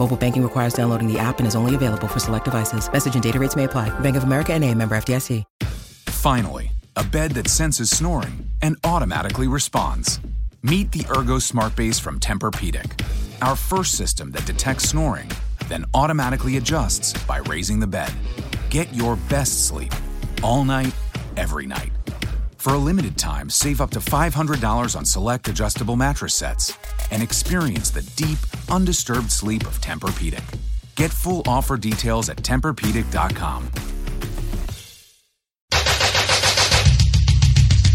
[0.00, 2.90] Mobile banking requires downloading the app and is only available for select devices.
[2.90, 3.90] Message and data rates may apply.
[4.00, 5.44] Bank of America and a member FDIC.
[6.06, 10.18] Finally, a bed that senses snoring and automatically responds.
[10.62, 12.90] Meet the Ergo Smart Base from Tempur-Pedic,
[13.42, 15.30] our first system that detects snoring,
[15.68, 18.12] then automatically adjusts by raising the bed.
[18.70, 19.92] Get your best sleep
[20.42, 20.94] all night,
[21.36, 21.92] every night.
[22.60, 26.76] For a limited time, save up to $500 on select adjustable mattress sets
[27.10, 28.36] and experience the deep,
[28.70, 30.44] undisturbed sleep of Tempur-Pedic.
[30.94, 33.70] Get full offer details at TempurPedic.com.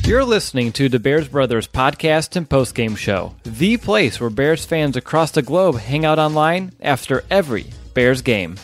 [0.09, 4.97] You're listening to the Bears Brothers podcast and postgame show, the place where Bears fans
[4.97, 8.55] across the globe hang out online after every Bears game.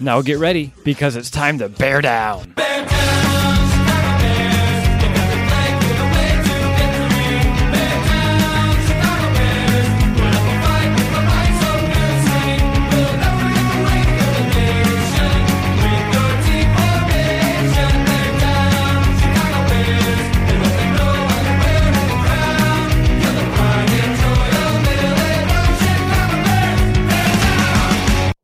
[0.00, 2.54] Now get ready because it's time to bear down.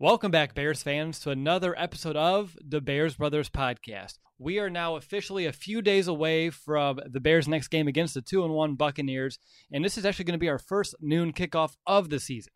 [0.08, 4.14] Welcome back, Bears fans, to another episode of the Bears Brothers podcast.
[4.38, 8.22] We are now officially a few days away from the Bears' next game against the
[8.22, 9.38] 2 and 1 Buccaneers,
[9.70, 12.54] and this is actually going to be our first noon kickoff of the season.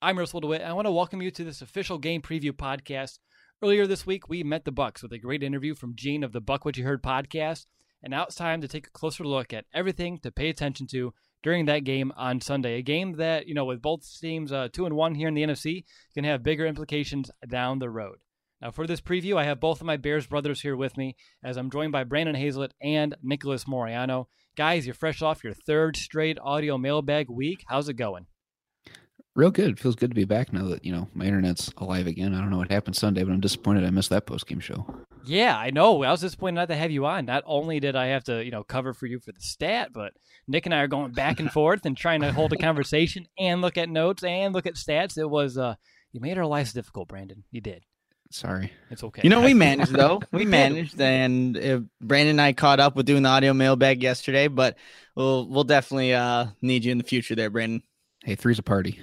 [0.00, 3.18] I'm Russell DeWitt, and I want to welcome you to this official game preview podcast.
[3.60, 6.40] Earlier this week, we met the Bucs with a great interview from Gene of the
[6.40, 7.66] Buck What You Heard podcast,
[8.04, 11.12] and now it's time to take a closer look at everything to pay attention to
[11.42, 12.78] during that game on Sunday.
[12.78, 15.42] A game that, you know, with both teams uh, two and one here in the
[15.42, 15.84] NFC,
[16.14, 18.16] can have bigger implications down the road.
[18.60, 21.56] Now, for this preview, I have both of my Bears brothers here with me as
[21.56, 24.26] I'm joined by Brandon Hazlett and Nicholas Moriano.
[24.56, 27.64] Guys, you're fresh off your third straight audio mailbag week.
[27.68, 28.26] How's it going?
[29.38, 29.70] Real good.
[29.70, 32.34] It feels good to be back now that, you know, my internet's alive again.
[32.34, 34.84] I don't know what happened Sunday, but I'm disappointed I missed that post game show.
[35.24, 36.02] Yeah, I know.
[36.02, 37.26] I was disappointed not to have you on.
[37.26, 40.12] Not only did I have to, you know, cover for you for the stat, but
[40.48, 43.62] Nick and I are going back and forth and trying to hold a conversation and
[43.62, 45.16] look at notes and look at stats.
[45.16, 45.76] It was uh
[46.10, 47.44] you made our lives difficult, Brandon.
[47.52, 47.84] You did.
[48.32, 48.72] Sorry.
[48.90, 49.20] It's okay.
[49.22, 50.20] You know, we managed though.
[50.32, 54.02] We, We managed, and uh, Brandon and I caught up with doing the audio mailbag
[54.02, 54.48] yesterday.
[54.48, 54.78] But
[55.14, 57.84] we'll we'll definitely uh, need you in the future there, Brandon.
[58.24, 58.98] Hey, three's a party.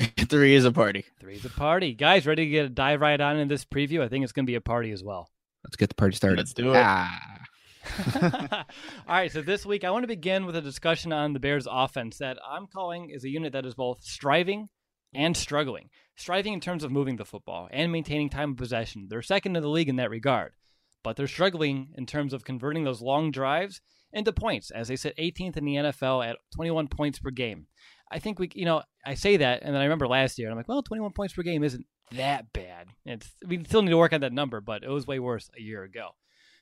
[0.28, 1.04] Three is a party.
[1.20, 1.94] Three is a party.
[1.94, 4.00] Guys, ready to get a dive right on in this preview?
[4.00, 5.30] I think it's gonna be a party as well.
[5.64, 6.38] Let's get the party started.
[6.38, 6.76] Let's do it.
[6.76, 7.40] Ah,
[8.22, 11.66] All right, so this week I want to begin with a discussion on the Bears
[11.70, 14.68] offense that I'm calling is a unit that is both striving
[15.14, 15.90] and struggling.
[16.16, 19.06] Striving in terms of moving the football and maintaining time of possession.
[19.08, 20.52] They're second in the league in that regard.
[21.02, 23.80] But they're struggling in terms of converting those long drives
[24.12, 27.66] into points, as they sit 18th in the NFL at 21 points per game.
[28.10, 30.52] I think we, you know, I say that, and then I remember last year, and
[30.52, 32.88] I'm like, well, 21 points per game isn't that bad.
[33.04, 35.62] It's we still need to work on that number, but it was way worse a
[35.62, 36.10] year ago.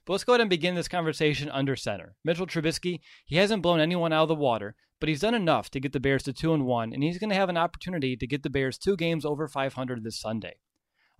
[0.04, 2.16] But let's go ahead and begin this conversation under center.
[2.24, 5.80] Mitchell Trubisky, he hasn't blown anyone out of the water, but he's done enough to
[5.80, 8.26] get the Bears to 2 and 1, and he's going to have an opportunity to
[8.26, 10.56] get the Bears two games over 500 this Sunday.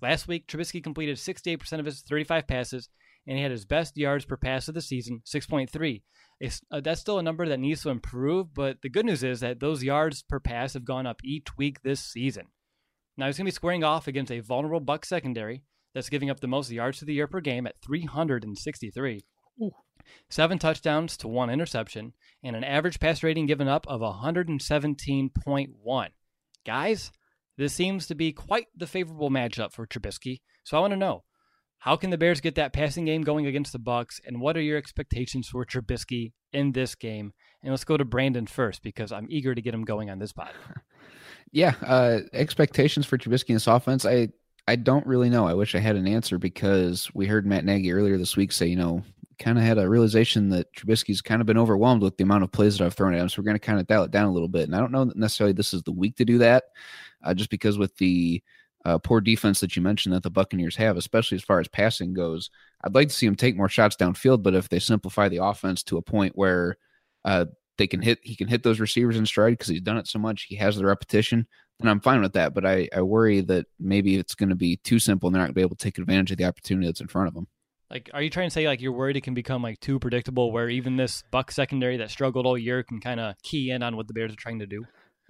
[0.00, 2.88] Last week, Trubisky completed 68% of his 35 passes,
[3.27, 6.03] and he had his best yards per pass of the season, 6.3.
[6.40, 9.40] It's, uh, that's still a number that needs to improve, but the good news is
[9.40, 12.46] that those yards per pass have gone up each week this season.
[13.17, 15.64] Now he's going to be squaring off against a vulnerable Buck secondary
[15.94, 19.25] that's giving up the most yards to the year per game at 363.
[20.31, 22.12] Seven touchdowns to one interception,
[22.43, 26.08] and an average pass rating given up of 117.1.
[26.64, 27.12] Guys,
[27.56, 30.41] this seems to be quite the favorable matchup for Trubisky.
[30.64, 31.25] So I want to know,
[31.79, 34.61] how can the Bears get that passing game going against the Bucs, and what are
[34.63, 37.33] your expectations for Trubisky in this game?
[37.63, 40.33] And let's go to Brandon first because I'm eager to get him going on this
[40.33, 40.51] pod.
[41.53, 41.75] yeah.
[41.85, 44.05] Uh, expectations for Trubisky in this offense.
[44.05, 44.29] I
[44.67, 45.47] I don't really know.
[45.47, 48.67] I wish I had an answer because we heard Matt Nagy earlier this week say,
[48.67, 49.03] you know,
[49.39, 52.53] kind of had a realization that Trubisky's kind of been overwhelmed with the amount of
[52.53, 53.29] plays that I've thrown at him.
[53.31, 54.65] So we're going to kind of dial it down a little bit.
[54.65, 56.65] And I don't know necessarily this is the week to do that,
[57.23, 58.43] uh, just because with the
[58.88, 62.14] uh, poor defense that you mentioned that the Buccaneers have, especially as far as passing
[62.14, 62.49] goes,
[62.82, 64.43] I'd like to see him take more shots downfield.
[64.43, 66.79] But if they simplify the offense to a point where
[67.23, 67.46] uh,
[67.76, 70.19] they can hit, he can hit those receivers in stride because he's done it so
[70.19, 71.46] much, he has the repetition.
[71.81, 74.79] And I'm fine with that, but I, I worry that maybe it's going to be
[74.79, 76.87] too simple and they're not going to be able to take advantage of the opportunity
[76.88, 77.46] that's in front of them.
[77.91, 80.50] Like, are you trying to say like you're worried it can become like too predictable,
[80.50, 83.96] where even this Buck secondary that struggled all year can kind of key in on
[83.96, 84.84] what the Bears are trying to do?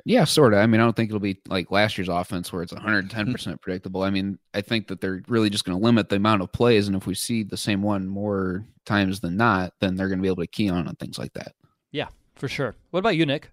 [0.04, 0.60] Yeah, sort of.
[0.60, 3.60] I mean, I don't think it'll be like last year's offense where it's 110 percent
[3.60, 4.02] predictable.
[4.02, 6.86] I mean, I think that they're really just going to limit the amount of plays,
[6.86, 10.22] and if we see the same one more times than not, then they're going to
[10.22, 11.54] be able to key on on things like that.
[11.90, 12.74] Yeah, for sure.
[12.90, 13.50] What about you, Nick?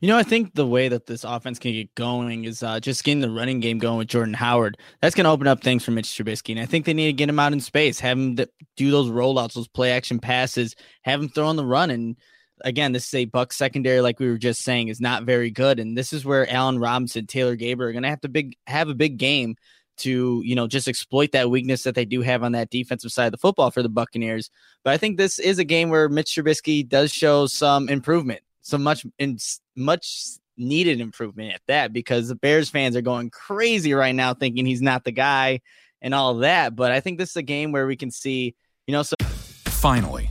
[0.00, 3.02] You know, I think the way that this offense can get going is uh, just
[3.04, 4.76] getting the running game going with Jordan Howard.
[5.00, 6.50] That's going to open up things for Mitch Trubisky.
[6.50, 9.10] And I think they need to get him out in space, have him do those
[9.10, 11.90] rollouts, those play action passes, have him throw on the run.
[11.90, 12.16] And
[12.62, 15.78] again, this is a Buck secondary, like we were just saying, is not very good.
[15.78, 18.88] And this is where Allen Robinson, Taylor Gabriel are going to have to big have
[18.88, 19.56] a big game
[19.98, 23.26] to you know just exploit that weakness that they do have on that defensive side
[23.26, 24.50] of the football for the Buccaneers.
[24.84, 28.82] But I think this is a game where Mitch Trubisky does show some improvement some
[28.82, 29.38] much in
[29.76, 34.66] much needed improvement at that because the Bears fans are going crazy right now thinking
[34.66, 35.60] he's not the guy
[36.02, 36.76] and all that.
[36.76, 38.54] But I think this is a game where we can see,
[38.86, 40.30] you know, so finally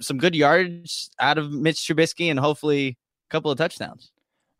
[0.00, 4.10] Some good yards out of Mitch Trubisky and hopefully a couple of touchdowns.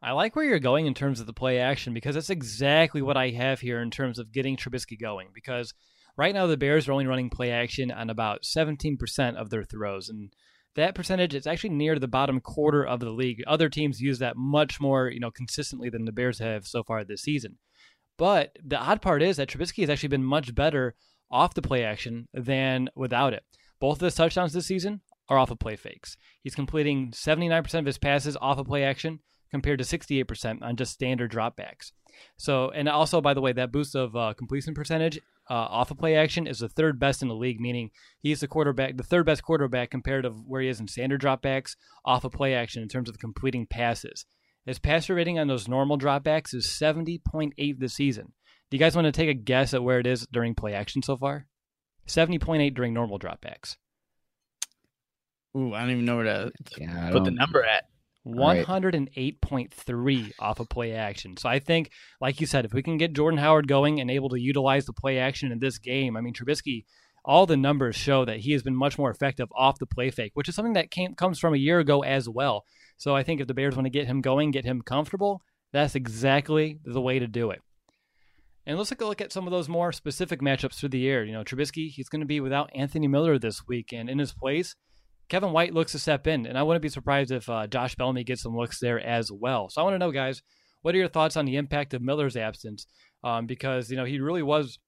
[0.02, 3.16] I like where you're going in terms of the play action because that's exactly what
[3.16, 5.28] I have here in terms of getting Trubisky going.
[5.34, 5.74] Because
[6.16, 10.08] right now the Bears are only running play action on about 17% of their throws.
[10.08, 10.32] And
[10.76, 13.42] that percentage is actually near the bottom quarter of the league.
[13.46, 17.02] Other teams use that much more, you know, consistently than the Bears have so far
[17.02, 17.58] this season.
[18.18, 20.94] But the odd part is that Trubisky has actually been much better
[21.30, 23.44] off the play action than without it.
[23.80, 26.16] Both of his touchdowns this season are off of play fakes.
[26.42, 29.20] He's completing 79% of his passes off of play action
[29.50, 31.92] compared to 68% on just standard dropbacks.
[32.36, 35.18] So, and also, by the way, that boost of uh, completion percentage
[35.48, 37.90] uh, off of play action is the third best in the league, meaning
[38.20, 41.76] he's the quarterback, the third best quarterback compared to where he is in standard dropbacks
[42.04, 44.26] off of play action in terms of completing passes.
[44.64, 48.32] His passer rating on those normal dropbacks is 70.8 this season.
[48.68, 51.02] Do you guys want to take a guess at where it is during play action
[51.02, 51.46] so far?
[52.08, 53.76] 70.8 during normal dropbacks.
[55.56, 57.84] Ooh, I don't even know where to yeah, put the number at.
[58.26, 61.36] 108.3 off of play action.
[61.36, 64.30] So I think, like you said, if we can get Jordan Howard going and able
[64.30, 66.86] to utilize the play action in this game, I mean, Trubisky,
[67.24, 70.32] all the numbers show that he has been much more effective off the play fake,
[70.34, 72.64] which is something that came, comes from a year ago as well.
[72.98, 75.40] So I think if the Bears want to get him going, get him comfortable,
[75.72, 77.62] that's exactly the way to do it.
[78.64, 81.24] And let's take a look at some of those more specific matchups through the year.
[81.24, 84.32] You know, Trubisky, he's going to be without Anthony Miller this week, and in his
[84.32, 84.74] place,
[85.28, 88.24] Kevin White looks to step in, and I wouldn't be surprised if uh, Josh Bellamy
[88.24, 89.68] gets some looks there as well.
[89.68, 90.42] So I want to know, guys,
[90.82, 92.86] what are your thoughts on the impact of Miller's absence?
[93.24, 94.78] Um, because you know he really was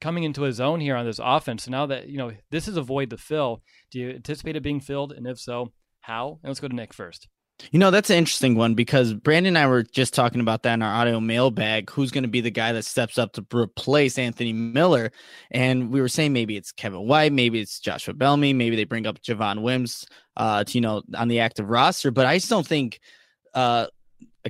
[0.00, 1.64] coming into his own here on this offense.
[1.64, 4.62] So now that you know this is a void to fill, do you anticipate it
[4.62, 5.12] being filled?
[5.12, 6.40] And if so, how?
[6.42, 7.28] And let's go to Nick first.
[7.70, 10.74] You know, that's an interesting one because Brandon and I were just talking about that
[10.74, 11.88] in our audio mailbag.
[11.90, 15.10] Who's going to be the guy that steps up to replace Anthony Miller?
[15.50, 19.06] And we were saying maybe it's Kevin White, maybe it's Joshua Bellamy, maybe they bring
[19.06, 22.10] up Javon Wims, uh, to, you know, on the active roster.
[22.10, 23.00] But I just don't think
[23.54, 23.86] uh,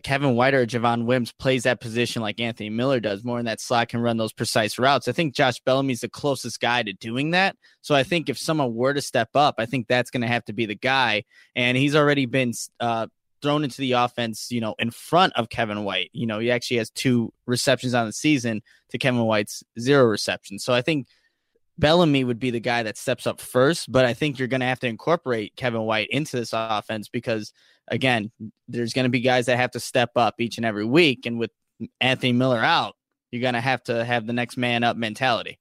[0.03, 3.61] Kevin White or Javon Wims plays that position like Anthony Miller does, more in that
[3.61, 5.09] slot can run those precise routes.
[5.09, 7.57] I think Josh Bellamy's the closest guy to doing that.
[7.83, 10.45] So I think if someone were to step up, I think that's going to have
[10.47, 11.25] to be the guy.
[11.55, 13.07] And he's already been uh,
[13.43, 16.11] thrown into the offense, you know, in front of Kevin White.
[16.12, 20.65] You know, he actually has two receptions on the season to Kevin White's zero receptions.
[20.65, 21.07] So I think
[21.78, 24.66] Bellamy would be the guy that steps up first, but I think you're going to
[24.66, 27.52] have to incorporate Kevin White into this offense because
[27.88, 28.30] again,
[28.68, 31.26] there's going to be guys that have to step up each and every week.
[31.26, 31.50] And with
[32.00, 32.95] Anthony Miller out,
[33.30, 35.59] you're going to have to have the next man up mentality.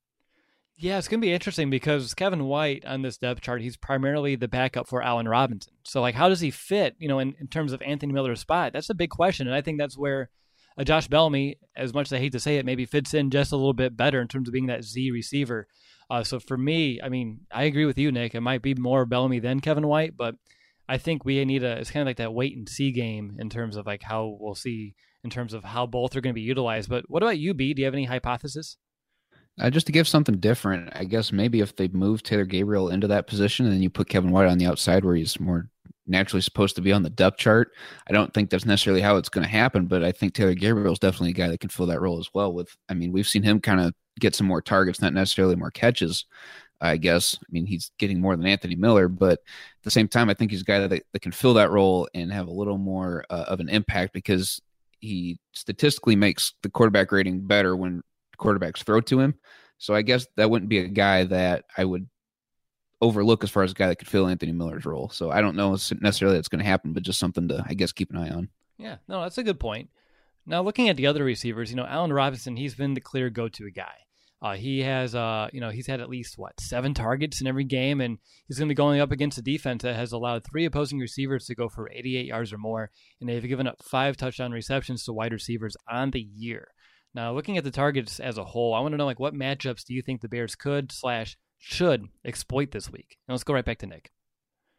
[0.77, 4.35] Yeah, it's going to be interesting because Kevin White on this depth chart, he's primarily
[4.35, 5.73] the backup for Allen Robinson.
[5.83, 8.73] So, like, how does he fit, you know, in, in terms of Anthony Miller's spot?
[8.73, 9.47] That's a big question.
[9.47, 10.29] And I think that's where
[10.83, 13.55] Josh Bellamy, as much as I hate to say it, maybe fits in just a
[13.55, 15.67] little bit better in terms of being that Z receiver.
[16.09, 18.35] Uh, so for me, I mean, I agree with you, Nick.
[18.35, 20.35] It might be more Bellamy than Kevin White, but
[20.87, 21.77] I think we need a.
[21.77, 24.55] It's kind of like that wait and see game in terms of like how we'll
[24.55, 26.89] see in terms of how both are going to be utilized.
[26.89, 27.73] But what about you, B?
[27.73, 28.77] Do you have any hypothesis?
[29.59, 33.07] Uh, just to give something different, I guess maybe if they move Taylor Gabriel into
[33.07, 35.69] that position and then you put Kevin White on the outside where he's more
[36.05, 37.71] naturally supposed to be on the depth chart.
[38.07, 40.93] I don't think that's necessarily how it's going to happen, but I think Taylor Gabriel
[40.93, 42.53] is definitely a guy that can fill that role as well.
[42.53, 45.71] With, I mean, we've seen him kind of get some more targets, not necessarily more
[45.71, 46.25] catches.
[46.81, 47.39] I guess.
[47.41, 50.51] I mean, he's getting more than Anthony Miller, but at the same time, I think
[50.51, 53.45] he's a guy that, that can fill that role and have a little more uh,
[53.47, 54.61] of an impact because
[54.99, 58.01] he statistically makes the quarterback rating better when
[58.37, 59.35] quarterbacks throw to him.
[59.77, 62.09] So I guess that wouldn't be a guy that I would
[63.01, 65.09] overlook as far as a guy that could fill Anthony Miller's role.
[65.09, 67.93] So I don't know necessarily that's going to happen, but just something to, I guess,
[67.93, 68.49] keep an eye on.
[68.77, 69.89] Yeah, no, that's a good point.
[70.45, 73.71] Now, looking at the other receivers, you know, Allen Robinson, he's been the clear go-to
[73.71, 74.04] guy.
[74.41, 77.63] Uh, he has, uh, you know, he's had at least what seven targets in every
[77.63, 80.65] game, and he's going to be going up against a defense that has allowed three
[80.65, 84.51] opposing receivers to go for 88 yards or more, and they've given up five touchdown
[84.51, 86.67] receptions to wide receivers on the year.
[87.13, 89.85] Now, looking at the targets as a whole, I want to know like what matchups
[89.85, 93.17] do you think the Bears could slash should exploit this week?
[93.27, 94.11] And let's go right back to Nick.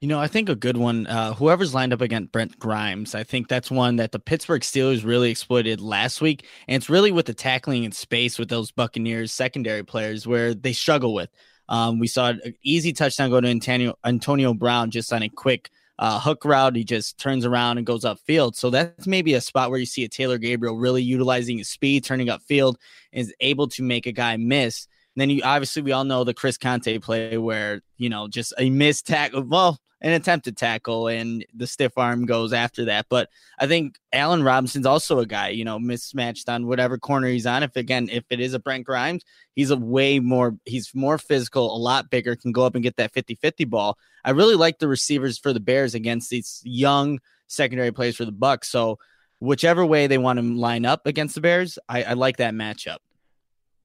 [0.07, 3.25] You know, I think a good one, uh, whoever's lined up against Brent Grimes, I
[3.25, 6.47] think that's one that the Pittsburgh Steelers really exploited last week.
[6.69, 10.73] And it's really with the tackling in space with those Buccaneers secondary players where they
[10.73, 11.29] struggle with.
[11.69, 15.71] Um, we saw an easy touchdown go to Antonio, Antonio Brown just on a quick
[15.99, 16.77] uh, hook route.
[16.77, 18.55] He just turns around and goes upfield.
[18.55, 22.05] So that's maybe a spot where you see a Taylor Gabriel really utilizing his speed,
[22.05, 22.77] turning upfield,
[23.11, 24.87] is able to make a guy miss.
[25.17, 28.71] Then you obviously we all know the Chris Conte play where you know just a
[28.71, 29.43] missed tackle.
[29.43, 33.07] Well, an attempted tackle and the stiff arm goes after that.
[33.09, 37.47] But I think Allen Robinson's also a guy, you know, mismatched on whatever corner he's
[37.47, 37.63] on.
[37.63, 39.25] If again, if it is a Brent Grimes,
[39.55, 42.97] he's a way more, he's more physical, a lot bigger, can go up and get
[42.97, 43.99] that 50 50 ball.
[44.25, 48.33] I really like the receivers for the Bears against these young secondary players for the
[48.33, 48.67] Bucs.
[48.67, 48.99] So
[49.39, 52.99] whichever way they want to line up against the Bears, I, I like that matchup.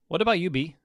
[0.08, 0.76] What about you, B?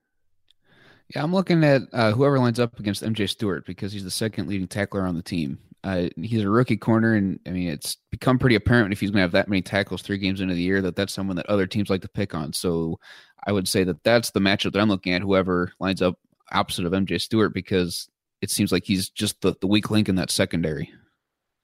[1.15, 4.47] Yeah, I'm looking at uh, whoever lines up against MJ Stewart because he's the second
[4.47, 5.59] leading tackler on the team.
[5.83, 9.19] Uh, he's a rookie corner, and I mean, it's become pretty apparent if he's going
[9.19, 11.65] to have that many tackles three games into the year that that's someone that other
[11.65, 12.51] teams like to pick on.
[12.51, 12.99] So
[13.45, 15.21] I would say that that's the matchup that I'm looking at.
[15.21, 16.19] Whoever lines up
[16.51, 18.09] opposite of MJ Stewart because
[18.41, 20.91] it seems like he's just the, the weak link in that secondary.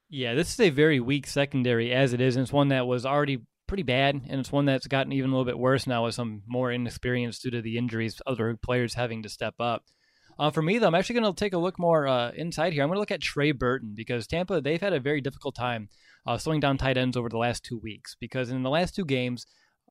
[0.10, 3.06] Yeah, this is a very weak secondary as it is, and it's one that was
[3.06, 3.42] already
[3.74, 6.44] pretty bad, and it's one that's gotten even a little bit worse now with some
[6.46, 9.84] more inexperience due to the injuries, other players having to step up.
[10.38, 12.84] Uh, for me, though, I'm actually going to take a look more uh, inside here.
[12.84, 15.90] I'm going to look at Trey Burton because Tampa, they've had a very difficult time
[16.28, 19.06] uh, slowing down tight ends over the last two weeks because in the last two
[19.06, 19.48] games,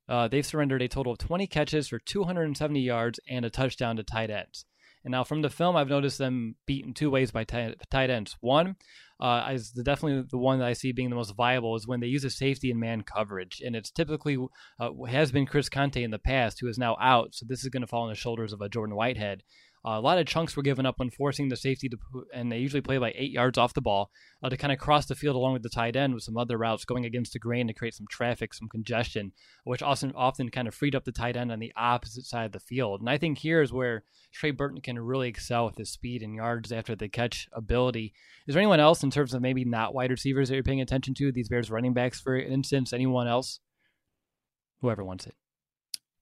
[0.08, 4.04] uh, they've surrendered a total of 20 catches for 270 yards and a touchdown to
[4.04, 4.64] tight ends.
[5.02, 8.36] And now from the film, I've noticed them beaten two ways by tight, tight ends.
[8.38, 8.76] One
[9.22, 12.00] uh, is the, definitely the one that I see being the most viable is when
[12.00, 14.36] they use a safety in man coverage, and it's typically
[14.80, 17.32] uh, has been Chris Conte in the past, who is now out.
[17.32, 19.44] So this is going to fall on the shoulders of a Jordan Whitehead.
[19.84, 21.96] Uh, a lot of chunks were given up when forcing the safety to,
[22.32, 24.10] and they usually play like eight yards off the ball
[24.42, 26.56] uh, to kind of cross the field along with the tight end with some other
[26.56, 29.32] routes going against the grain to create some traffic, some congestion,
[29.64, 32.52] which often often kind of freed up the tight end on the opposite side of
[32.52, 33.00] the field.
[33.00, 36.34] And I think here is where Trey Burton can really excel with his speed and
[36.34, 38.14] yards after the catch ability.
[38.46, 41.14] Is there anyone else in terms of maybe not wide receivers that you're paying attention
[41.14, 41.32] to?
[41.32, 43.58] These Bears running backs, for instance, anyone else?
[44.80, 45.34] Whoever wants it.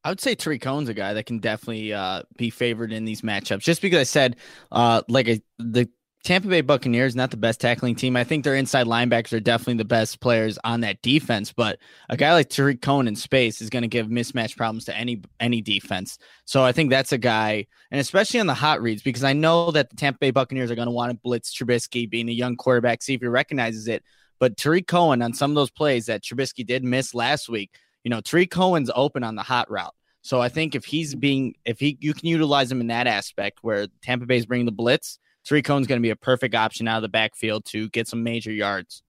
[0.02, 3.22] I would say Tarik Cohen's a guy that can definitely uh, be favored in these
[3.22, 3.60] matchups.
[3.60, 4.36] Just because I said,
[4.72, 5.90] uh, like a, the
[6.22, 8.14] Tampa Bay Buccaneers not the best tackling team.
[8.14, 11.52] I think their inside linebackers are definitely the best players on that defense.
[11.52, 11.78] But
[12.10, 15.22] a guy like Tarik Cohen in space is going to give mismatch problems to any
[15.38, 16.18] any defense.
[16.44, 19.70] So I think that's a guy, and especially on the hot reads, because I know
[19.70, 22.56] that the Tampa Bay Buccaneers are going to want to blitz Trubisky, being a young
[22.56, 24.02] quarterback, see if he recognizes it.
[24.38, 27.70] But Tarik Cohen on some of those plays that Trubisky did miss last week
[28.04, 29.94] you know, Tarik Cohen's open on the hot route.
[30.22, 33.60] So I think if he's being, if he, you can utilize him in that aspect
[33.62, 36.96] where Tampa Bay's bringing the blitz, Tarik Cohen's going to be a perfect option out
[36.96, 39.02] of the backfield to get some major yards.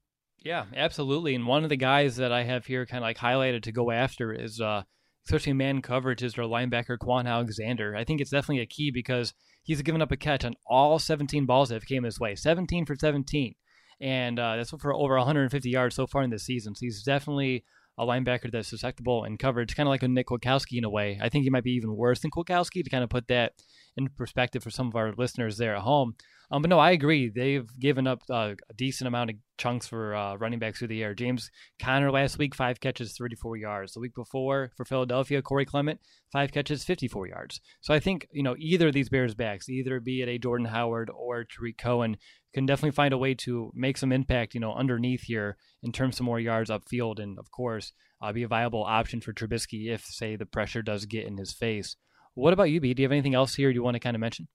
[0.43, 1.35] Yeah, absolutely.
[1.35, 3.91] And one of the guys that I have here kind of like highlighted to go
[3.91, 4.83] after is, uh,
[5.27, 7.95] especially man coverage, is our linebacker Kwon Alexander.
[7.95, 9.33] I think it's definitely a key because
[9.63, 12.85] he's given up a catch on all 17 balls that have came his way, 17
[12.85, 13.53] for 17.
[13.99, 16.73] And uh, that's for over 150 yards so far in this season.
[16.73, 17.63] So he's definitely
[17.97, 21.19] a linebacker that's susceptible in coverage, kind of like a Nick Kwiatkoski in a way.
[21.21, 23.53] I think he might be even worse than Kwiatkoski to kind of put that
[23.97, 26.15] in perspective for some of our listeners there at home.
[26.51, 27.29] Um, but no, I agree.
[27.29, 31.01] They've given up uh, a decent amount of chunks for uh, running backs through the
[31.01, 31.13] air.
[31.13, 33.93] James Conner last week, five catches, 34 yards.
[33.93, 37.61] The week before for Philadelphia, Corey Clement, five catches, 54 yards.
[37.79, 40.67] So I think, you know, either of these Bears backs, either be it a Jordan
[40.67, 42.17] Howard or Tarik Cohen,
[42.53, 46.19] can definitely find a way to make some impact, you know, underneath here in terms
[46.19, 47.19] of more yards upfield.
[47.19, 51.05] And of course, uh, be a viable option for Trubisky if, say, the pressure does
[51.05, 51.95] get in his face.
[52.33, 52.93] What about you, B?
[52.93, 54.47] Do you have anything else here you want to kind of mention?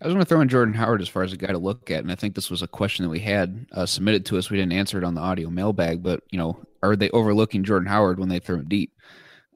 [0.00, 1.90] I was going to throw in Jordan Howard as far as a guy to look
[1.90, 4.50] at, and I think this was a question that we had uh, submitted to us.
[4.50, 7.88] We didn't answer it on the audio mailbag, but you know, are they overlooking Jordan
[7.88, 8.92] Howard when they throw him deep?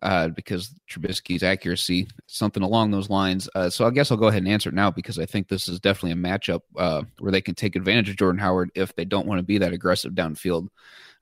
[0.02, 3.49] Uh, because Trubisky's accuracy, something along those lines.
[3.54, 5.68] Uh, so I guess I'll go ahead and answer it now because I think this
[5.68, 9.06] is definitely a matchup uh, where they can take advantage of Jordan Howard if they
[9.06, 10.68] don't want to be that aggressive downfield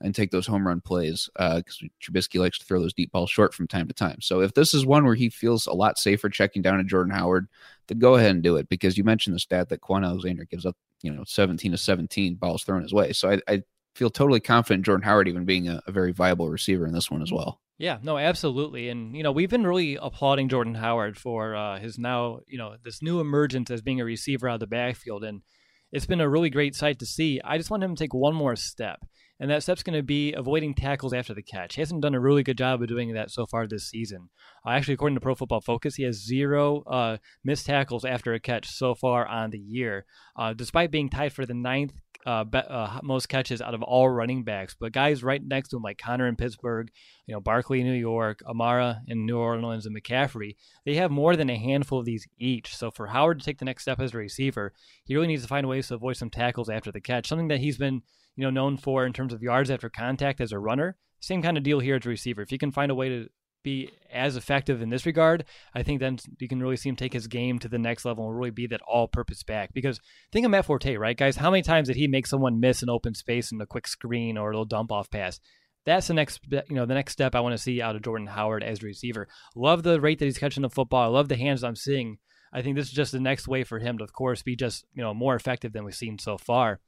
[0.00, 3.30] and take those home run plays because uh, Trubisky likes to throw those deep balls
[3.30, 4.20] short from time to time.
[4.20, 7.14] So if this is one where he feels a lot safer checking down to Jordan
[7.14, 7.46] Howard,
[7.88, 10.66] then go ahead and do it because you mentioned the stat that Kwon Alexander gives
[10.66, 13.12] up, you know, 17 to 17 balls thrown his way.
[13.12, 13.62] So I, I
[13.94, 17.22] feel totally confident Jordan Howard even being a, a very viable receiver in this one
[17.22, 17.60] as well.
[17.78, 18.88] Yeah, no, absolutely.
[18.88, 22.76] And, you know, we've been really applauding Jordan Howard for uh, his now, you know,
[22.84, 25.24] this new emergence as being a receiver out of the backfield.
[25.24, 25.42] And
[25.90, 27.40] it's been a really great sight to see.
[27.44, 29.00] I just want him to take one more step
[29.40, 31.74] and that step's going to be avoiding tackles after the catch.
[31.74, 34.30] He hasn't done a really good job of doing that so far this season.
[34.66, 38.40] Uh, actually, according to Pro Football Focus, he has zero uh, missed tackles after a
[38.40, 40.06] catch so far on the year,
[40.38, 41.94] uh, despite being tied for the ninth
[42.26, 44.74] uh, be, uh, most catches out of all running backs.
[44.78, 46.90] But guys right next to him, like Conner in Pittsburgh,
[47.26, 51.36] you know Barkley in New York, Amara in New Orleans, and McCaffrey, they have more
[51.36, 52.76] than a handful of these each.
[52.76, 54.72] So for Howard to take the next step as a receiver,
[55.04, 57.60] he really needs to find ways to avoid some tackles after the catch, something that
[57.60, 58.02] he's been
[58.36, 60.96] you know known for in terms of yards after contact as a runner.
[61.20, 62.42] Same kind of deal here as a receiver.
[62.42, 63.28] If you can find a way to
[63.64, 65.44] be as effective in this regard,
[65.75, 68.28] I think then you can really see him take his game to the next level
[68.28, 69.75] and really be that all-purpose back.
[69.75, 69.99] Because
[70.30, 71.37] think of Matt Forte, right, guys?
[71.37, 74.38] How many times did he make someone miss an open space in a quick screen
[74.38, 75.40] or a little dump off pass?
[75.85, 78.28] That's the next, you know, the next step I want to see out of Jordan
[78.28, 79.26] Howard as a receiver.
[79.56, 81.02] Love the rate that he's catching the football.
[81.02, 82.18] I love the hands I'm seeing.
[82.52, 84.85] I think this is just the next way for him to, of course, be just
[84.94, 86.78] you know more effective than we've seen so far.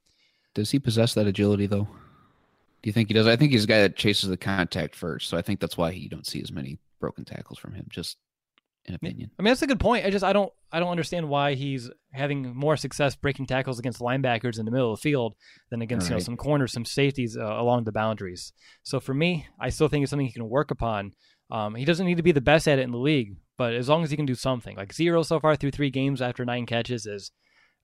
[0.54, 1.88] Does he possess that agility though?
[2.86, 3.26] Do you think he does?
[3.26, 5.90] I think he's a guy that chases the contact first, so I think that's why
[5.90, 7.86] you don't see as many broken tackles from him.
[7.88, 8.16] Just
[8.86, 9.32] an opinion.
[9.36, 10.06] I mean, that's a good point.
[10.06, 13.98] I just I don't I don't understand why he's having more success breaking tackles against
[13.98, 15.34] linebackers in the middle of the field
[15.68, 16.10] than against right.
[16.10, 18.52] you know some corners, some safeties uh, along the boundaries.
[18.84, 21.10] So for me, I still think it's something he can work upon.
[21.50, 23.88] Um, he doesn't need to be the best at it in the league, but as
[23.88, 26.66] long as he can do something, like zero so far through three games after nine
[26.66, 27.32] catches is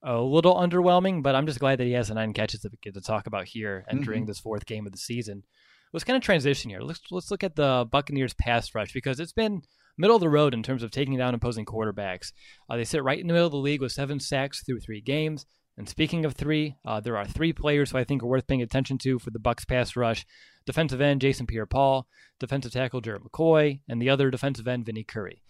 [0.02, 2.78] a little underwhelming, but I'm just glad that he has the nine catches that we
[2.82, 4.28] get to talk about here entering mm-hmm.
[4.28, 5.44] this fourth game of the season.
[5.92, 6.80] Let's kind of transition here.
[6.80, 9.62] Let's let's look at the Buccaneers pass rush because it's been
[9.98, 12.32] middle of the road in terms of taking down opposing quarterbacks.
[12.68, 15.00] Uh, they sit right in the middle of the league with seven sacks through three
[15.00, 15.44] games.
[15.76, 18.62] And speaking of three, uh, there are three players who I think are worth paying
[18.62, 20.24] attention to for the Bucs pass rush:
[20.66, 22.06] defensive end Jason Pierre-Paul,
[22.40, 25.42] defensive tackle Gerald McCoy, and the other defensive end Vinny Curry.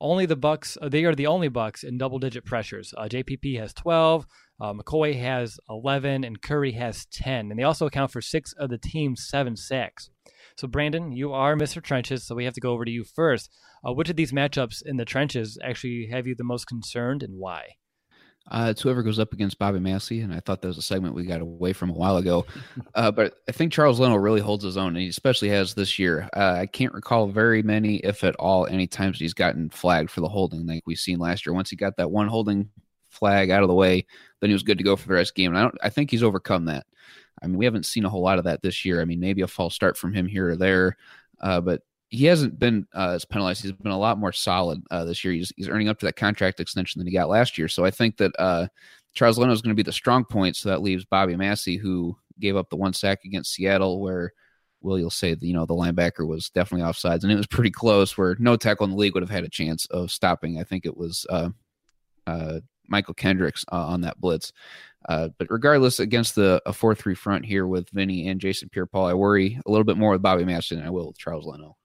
[0.00, 0.76] Only the Bucs.
[0.80, 2.92] Uh, they are the only Bucs in double-digit pressures.
[2.96, 4.26] Uh, JPP has 12,
[4.60, 7.50] uh, McCoy has 11, and Curry has 10.
[7.50, 10.10] And they also account for six of the team's seven sacks.
[10.56, 11.82] So, Brandon, you are Mr.
[11.82, 13.50] Trenches, so we have to go over to you first.
[13.86, 17.38] Uh, which of these matchups in the trenches actually have you the most concerned, and
[17.38, 17.76] why?
[18.48, 21.14] Uh, it's whoever goes up against Bobby Massie, and I thought that was a segment
[21.14, 22.46] we got away from a while ago.
[22.94, 25.98] Uh, but I think Charles Leno really holds his own, and he especially has this
[25.98, 26.30] year.
[26.34, 30.22] Uh, I can't recall very many, if at all, any times he's gotten flagged for
[30.22, 31.52] the holding like we've seen last year.
[31.52, 32.70] Once he got that one holding
[33.10, 34.06] flag out of the way,
[34.40, 35.50] then he was good to go for the rest of the game.
[35.50, 36.86] And I don't, I think he's overcome that.
[37.42, 39.02] I mean, we haven't seen a whole lot of that this year.
[39.02, 40.96] I mean, maybe a false start from him here or there,
[41.40, 43.62] uh, but he hasn't been uh, as penalized.
[43.62, 45.34] He's been a lot more solid uh, this year.
[45.34, 47.68] He's, he's earning up to that contract extension that he got last year.
[47.68, 48.68] So I think that uh,
[49.12, 50.56] Charles Leno is going to be the strong point.
[50.56, 54.32] So that leaves Bobby Massie, who gave up the one sack against Seattle, where
[54.82, 57.70] Will you'll say that you know the linebacker was definitely offsides, and it was pretty
[57.70, 58.16] close.
[58.16, 60.60] Where no tackle in the league would have had a chance of stopping.
[60.60, 61.48] I think it was uh,
[62.26, 62.60] uh,
[62.92, 64.52] Mychal Kendricks uh, on that blitz.
[65.08, 69.06] Uh, but regardless, against the a four three front here with Vinny and Jason Pierre-Paul,
[69.06, 71.76] I worry a little bit more with Bobby Massie than I will with Charles Leno.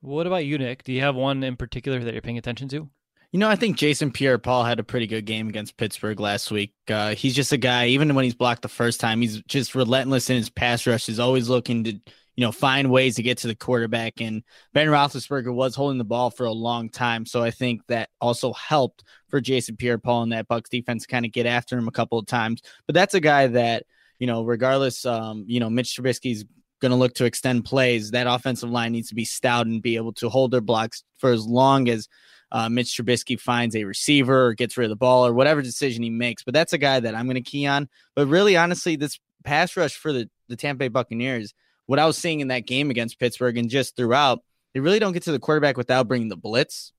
[0.00, 0.84] What about you, Nick?
[0.84, 2.88] Do you have one in particular that you're paying attention to?
[3.32, 6.74] You know, I think Jason Pierre-Paul had a pretty good game against Pittsburgh last week.
[6.88, 10.30] Uh, he's just a guy, even when he's blocked the first time, he's just relentless
[10.30, 11.06] in his pass rush.
[11.06, 12.00] He's always looking to, you
[12.38, 14.20] know, find ways to get to the quarterback.
[14.20, 18.08] And Ben Roethlisberger was holding the ball for a long time, so I think that
[18.20, 21.92] also helped for Jason Pierre-Paul and that Bucs defense kind of get after him a
[21.92, 22.62] couple of times.
[22.86, 23.84] But that's a guy that,
[24.18, 26.44] you know, regardless, um, you know, Mitch Trubisky's
[26.80, 28.10] going to look to extend plays.
[28.10, 31.30] That offensive line needs to be stout and be able to hold their blocks for
[31.30, 32.08] as long as
[32.52, 36.02] uh, Mitch Trubisky finds a receiver or gets rid of the ball or whatever decision
[36.02, 36.42] he makes.
[36.42, 37.88] But that's a guy that I'm going to key on.
[38.14, 41.54] But really, honestly, this pass rush for the, the Tampa Bay Buccaneers,
[41.86, 44.42] what I was seeing in that game against Pittsburgh and just throughout,
[44.74, 46.92] they really don't get to the quarterback without bringing the blitz.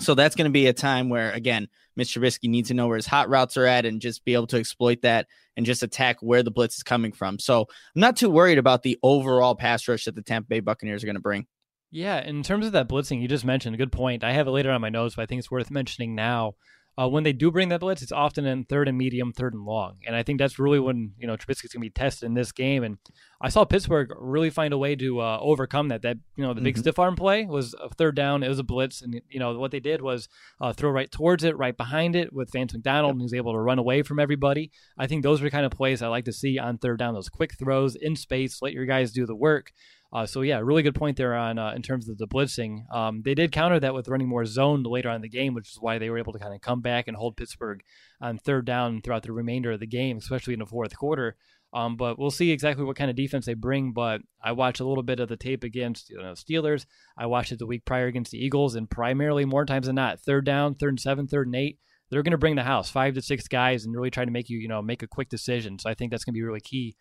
[0.00, 2.96] So that's going to be a time where, again, Mitch Trubisky needs to know where
[2.96, 6.18] his hot routes are at and just be able to exploit that and just attack
[6.20, 7.38] where the blitz is coming from.
[7.38, 11.02] So I'm not too worried about the overall pass rush that the Tampa Bay Buccaneers
[11.02, 11.46] are going to bring.
[11.90, 14.24] Yeah, in terms of that blitzing, you just mentioned a good point.
[14.24, 16.54] I have it later on my notes, but I think it's worth mentioning now.
[16.96, 19.64] Uh, when they do bring that blitz, it's often in third and medium, third and
[19.64, 22.34] long, and I think that's really when you know Trubisky's going to be tested in
[22.34, 22.84] this game.
[22.84, 22.98] And
[23.40, 26.02] I saw Pittsburgh really find a way to uh, overcome that.
[26.02, 26.82] That you know the big mm-hmm.
[26.82, 28.44] stiff arm play was a third down.
[28.44, 30.28] It was a blitz, and you know what they did was
[30.60, 33.14] uh, throw right towards it, right behind it with Vance McDonald, yep.
[33.14, 34.70] and he was able to run away from everybody.
[34.96, 37.14] I think those are the kind of plays I like to see on third down.
[37.14, 39.72] Those quick throws in space, let your guys do the work.
[40.14, 42.88] Uh, so yeah, really good point there on uh, in terms of the blitzing.
[42.94, 45.68] Um, they did counter that with running more zone later on in the game, which
[45.68, 47.80] is why they were able to kind of come back and hold Pittsburgh
[48.20, 51.36] on third down throughout the remainder of the game, especially in the fourth quarter.
[51.72, 53.92] Um, but we'll see exactly what kind of defense they bring.
[53.92, 56.86] But I watched a little bit of the tape against you know, Steelers.
[57.18, 60.20] I watched it the week prior against the Eagles, and primarily more times than not,
[60.20, 63.14] third down, third and seven, third and eight, they're going to bring the house, five
[63.14, 65.80] to six guys, and really try to make you you know make a quick decision.
[65.80, 66.94] So I think that's going to be really key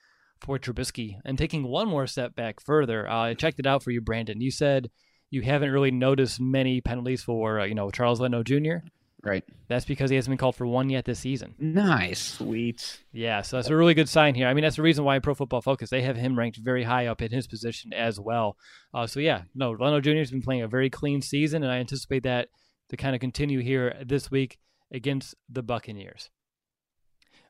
[0.44, 1.18] for Trubisky.
[1.26, 4.42] And taking one more step back further, uh, I checked it out for you, Brandon.
[4.42, 4.90] You said
[5.30, 8.86] you haven't really noticed many penalties for uh, you know Charles Leno Jr.
[9.24, 9.44] Right.
[9.70, 11.56] That's because he hasn't been called for one yet this season.
[11.58, 12.20] Nice.
[12.20, 13.04] Sweet.
[13.14, 14.48] Yeah, so that's a really good sign here.
[14.48, 17.08] I mean, that's the reason why Pro Football Focus they have him ranked very high
[17.08, 18.58] up in his position as well.
[18.94, 20.18] Uh, so yeah, no, Leno Jr.
[20.18, 22.50] has been playing a very clean season, and I anticipate that
[22.90, 24.60] to kind of continue here this week
[24.92, 26.30] against the Buccaneers.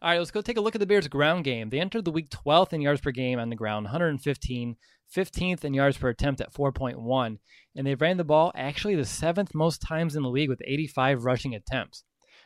[0.03, 1.69] All right, let's go take a look at the Bears' ground game.
[1.69, 4.75] They entered the week 12th in yards per game on the ground, 115,
[5.15, 7.37] 15th in yards per attempt at 4.1,
[7.77, 11.23] and they ran the ball actually the seventh most times in the league with 85
[11.23, 12.03] rushing attempts.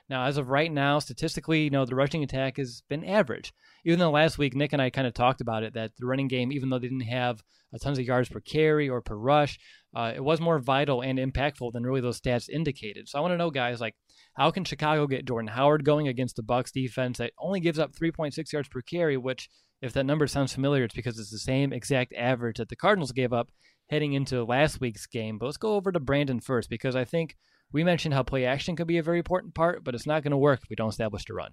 [0.09, 3.53] Now, as of right now, statistically, you know, the rushing attack has been average.
[3.83, 6.27] Even though last week Nick and I kind of talked about it, that the running
[6.27, 7.43] game, even though they didn't have
[7.81, 9.59] tons of yards per carry or per rush,
[9.95, 13.07] uh, it was more vital and impactful than really those stats indicated.
[13.07, 13.95] So I want to know, guys, like
[14.35, 17.93] how can Chicago get Jordan Howard going against the Bucs defense that only gives up
[17.93, 19.49] 3.6 yards per carry, which
[19.81, 23.11] if that number sounds familiar, it's because it's the same exact average that the Cardinals
[23.11, 23.49] gave up
[23.89, 25.37] heading into last week's game.
[25.37, 27.35] But let's go over to Brandon first because I think
[27.71, 30.31] we mentioned how play action could be a very important part, but it's not going
[30.31, 31.51] to work if we don't establish the run.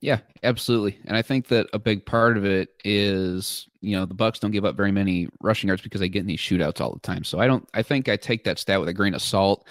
[0.00, 0.98] Yeah, absolutely.
[1.04, 4.50] And I think that a big part of it is, you know, the Bucs don't
[4.50, 7.22] give up very many rushing yards because they get in these shootouts all the time.
[7.22, 9.66] So I don't I think I take that stat with a grain of salt.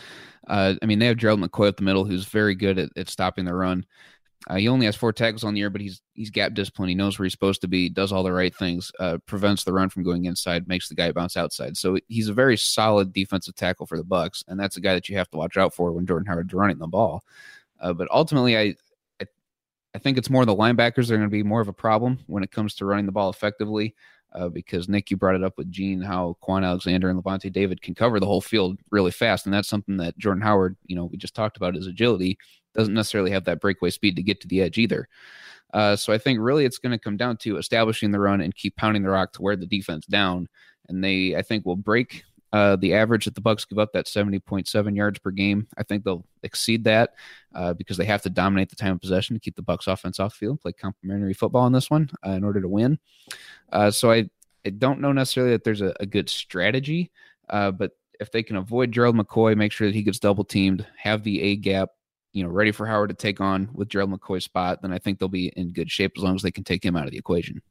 [0.47, 3.09] Uh, I mean, they have Gerald McCoy up the middle, who's very good at, at
[3.09, 3.85] stopping the run.
[4.49, 6.89] Uh, he only has four tackles on the year, but he's he's gap disciplined.
[6.89, 9.71] He knows where he's supposed to be, does all the right things, uh, prevents the
[9.71, 11.77] run from going inside, makes the guy bounce outside.
[11.77, 15.07] So he's a very solid defensive tackle for the Bucs, and that's a guy that
[15.07, 17.23] you have to watch out for when Jordan Howard's running the ball.
[17.79, 18.75] Uh, but ultimately, I,
[19.21, 19.25] I,
[19.93, 22.19] I think it's more the linebackers that are going to be more of a problem
[22.25, 23.95] when it comes to running the ball effectively
[24.33, 27.81] uh, because Nick, you brought it up with Gene, how Kwon Alexander and Lavonte David
[27.81, 31.05] can cover the whole field really fast, and that's something that Jordan Howard, you know,
[31.05, 32.37] we just talked about his agility,
[32.75, 35.07] doesn't necessarily have that breakaway speed to get to the edge either.
[35.73, 38.55] Uh, so I think really it's going to come down to establishing the run and
[38.55, 40.47] keep pounding the rock to wear the defense down,
[40.87, 44.07] and they I think will break uh, the average that the Bucs give up that
[44.07, 45.67] 70.7 yards per game.
[45.77, 47.13] I think they'll exceed that
[47.53, 50.19] uh, because they have to dominate the time of possession to keep the Bucs offense
[50.19, 52.97] off field, play complementary football in this one uh, in order to win.
[53.71, 54.29] Uh, so I,
[54.65, 57.11] I don't know necessarily that there's a, a good strategy,
[57.49, 60.85] uh, but if they can avoid Gerald McCoy, make sure that he gets double teamed,
[60.97, 61.89] have the A gap,
[62.33, 65.19] you know, ready for Howard to take on with Gerald McCoy's spot, then I think
[65.19, 67.17] they'll be in good shape as long as they can take him out of the
[67.17, 67.61] equation.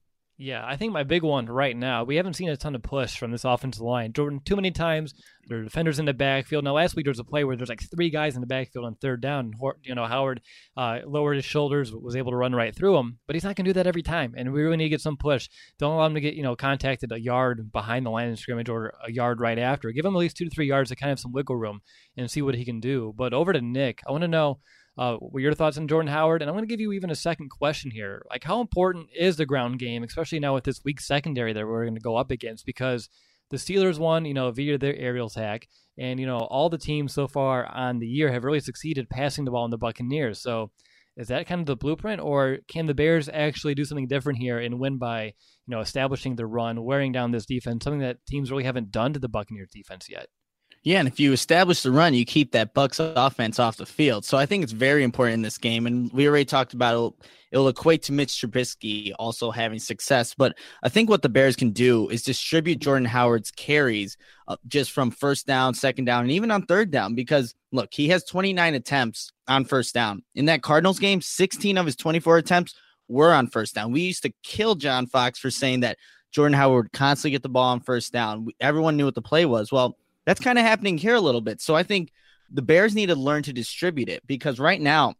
[0.40, 3.18] Yeah, I think my big one right now, we haven't seen a ton of push
[3.18, 4.12] from this offensive line.
[4.12, 5.12] Jordan, too many times,
[5.48, 6.62] there are defenders in the backfield.
[6.62, 8.84] Now, last week there was a play where there's like three guys in the backfield
[8.84, 9.50] on third down.
[9.82, 10.40] You know, Howard
[10.76, 13.64] uh, lowered his shoulders, was able to run right through him, but he's not going
[13.64, 14.34] to do that every time.
[14.36, 15.48] And we really need to get some push.
[15.80, 18.68] Don't allow him to get, you know, contacted a yard behind the line of scrimmage
[18.68, 19.90] or a yard right after.
[19.90, 21.80] Give him at least two to three yards to kind of have some wiggle room
[22.16, 23.12] and see what he can do.
[23.16, 24.60] But over to Nick, I want to know
[24.98, 26.42] uh, what your thoughts on Jordan Howard?
[26.42, 28.26] And I'm going to give you even a second question here.
[28.28, 31.84] Like, how important is the ground game, especially now with this weak secondary that we're
[31.84, 32.66] going to go up against?
[32.66, 33.08] Because
[33.50, 37.14] the Steelers won, you know, via their aerial attack, and you know all the teams
[37.14, 40.40] so far on the year have really succeeded passing the ball in the Buccaneers.
[40.40, 40.72] So,
[41.16, 44.58] is that kind of the blueprint, or can the Bears actually do something different here
[44.58, 45.32] and win by, you
[45.68, 49.20] know, establishing the run, wearing down this defense, something that teams really haven't done to
[49.20, 50.26] the Buccaneers defense yet?
[50.82, 54.24] Yeah, and if you establish the run, you keep that Bucs offense off the field.
[54.24, 55.86] So I think it's very important in this game.
[55.86, 57.28] And we already talked about it.
[57.50, 60.34] It'll equate to Mitch Trubisky also having success.
[60.34, 64.92] But I think what the Bears can do is distribute Jordan Howard's carries uh, just
[64.92, 67.14] from first down, second down, and even on third down.
[67.14, 70.22] Because look, he has 29 attempts on first down.
[70.34, 72.74] In that Cardinals game, 16 of his 24 attempts
[73.08, 73.92] were on first down.
[73.92, 75.96] We used to kill John Fox for saying that
[76.30, 78.48] Jordan Howard would constantly get the ball on first down.
[78.60, 79.72] Everyone knew what the play was.
[79.72, 79.96] Well,
[80.28, 81.58] that's kind of happening here a little bit.
[81.58, 82.12] So I think
[82.50, 85.14] the Bears need to learn to distribute it because right now,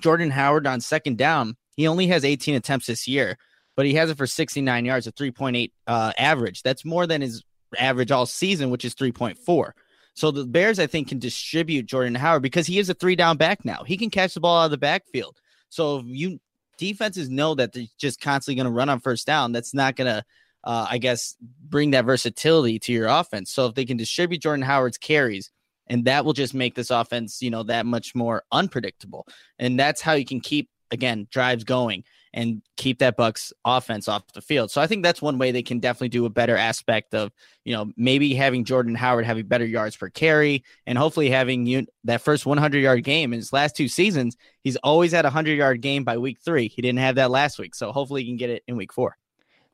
[0.00, 3.36] Jordan Howard on second down, he only has 18 attempts this year,
[3.76, 6.62] but he has it for 69 yards, a 3.8 uh, average.
[6.62, 7.42] That's more than his
[7.78, 9.72] average all season, which is 3.4.
[10.14, 13.36] So the Bears, I think, can distribute Jordan Howard because he is a three down
[13.36, 13.84] back now.
[13.84, 15.38] He can catch the ball out of the backfield.
[15.68, 16.40] So if you
[16.78, 20.06] defenses know that they're just constantly going to run on first down, that's not going
[20.06, 20.24] to
[20.64, 23.50] uh, I guess, bring that versatility to your offense.
[23.50, 25.50] So if they can distribute Jordan Howard's carries,
[25.86, 29.26] and that will just make this offense, you know, that much more unpredictable.
[29.58, 34.32] And that's how you can keep again drives going and keep that Bucs offense off
[34.32, 34.70] the field.
[34.70, 37.32] So I think that's one way they can definitely do a better aspect of,
[37.64, 41.86] you know, maybe having Jordan Howard having better yards per carry and hopefully having you
[42.04, 44.36] that first 100 yard game in his last two seasons.
[44.62, 46.68] He's always had a 100 yard game by week 3.
[46.68, 47.74] He didn't have that last week.
[47.74, 49.16] So hopefully he can get it in week 4.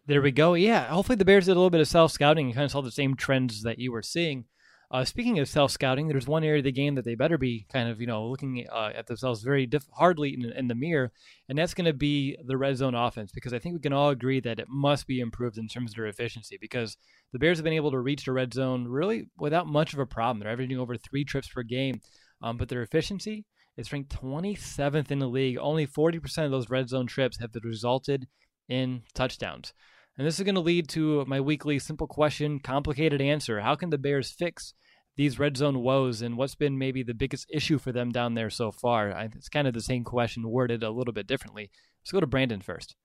[0.09, 0.55] There we go.
[0.55, 2.81] Yeah, hopefully the Bears did a little bit of self scouting and kind of saw
[2.81, 4.45] the same trends that you were seeing.
[4.88, 7.66] Uh, speaking of self scouting, there's one area of the game that they better be
[7.73, 11.11] kind of you know looking uh, at themselves very diff- hardly in, in, the mirror,
[11.49, 14.11] and that's going to be the red zone offense because I think we can all
[14.11, 16.97] agree that it must be improved in terms of their efficiency because
[17.33, 20.07] the Bears have been able to reach the red zone really without much of a
[20.07, 20.38] problem.
[20.38, 22.01] They're averaging over three trips per game,
[22.42, 23.45] um, but their efficiency
[23.77, 25.59] is ranked 27th in the league.
[25.59, 28.29] Only 40% of those red zone trips have resulted
[28.69, 29.73] in touchdowns.
[30.18, 33.61] And this is going to lead to my weekly simple question, complicated answer.
[33.61, 34.72] How can the Bears fix
[35.16, 38.48] these red zone woes and what's been maybe the biggest issue for them down there
[38.48, 39.11] so far?
[39.37, 41.70] It's kind of the same question worded a little bit differently.
[42.02, 42.96] Let's go to Brandon first.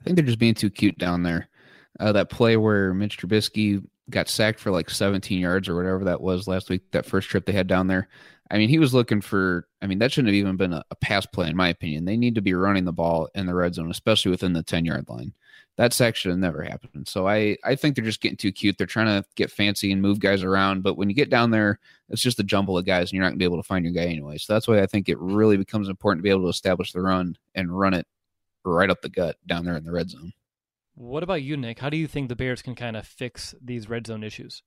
[0.00, 1.48] I think they're just being too cute down there.
[1.98, 6.20] Uh, that play where Mitch Trubisky got sacked for like 17 yards or whatever that
[6.20, 8.08] was last week, that first trip they had down there.
[8.50, 10.96] I mean, he was looking for, I mean, that shouldn't have even been a, a
[10.96, 12.04] pass play, in my opinion.
[12.04, 14.84] They need to be running the ball in the red zone, especially within the 10
[14.84, 15.32] yard line
[15.80, 17.08] that section never happened.
[17.08, 18.76] So I I think they're just getting too cute.
[18.76, 21.78] They're trying to get fancy and move guys around, but when you get down there,
[22.10, 23.94] it's just a jumble of guys, and you're not gonna be able to find your
[23.94, 24.36] guy anyway.
[24.36, 27.00] So that's why I think it really becomes important to be able to establish the
[27.00, 28.06] run and run it
[28.62, 30.34] right up the gut down there in the red zone.
[30.96, 31.78] What about you, Nick?
[31.78, 34.62] How do you think the Bears can kind of fix these red zone issues?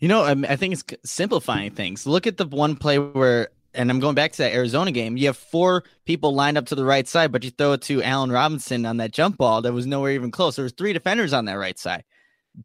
[0.00, 2.06] You know, I think it's simplifying things.
[2.06, 5.16] Look at the one play where and I'm going back to that Arizona game.
[5.16, 8.02] You have four people lined up to the right side, but you throw it to
[8.02, 10.56] Allen Robinson on that jump ball that was nowhere even close.
[10.56, 12.04] There was three defenders on that right side.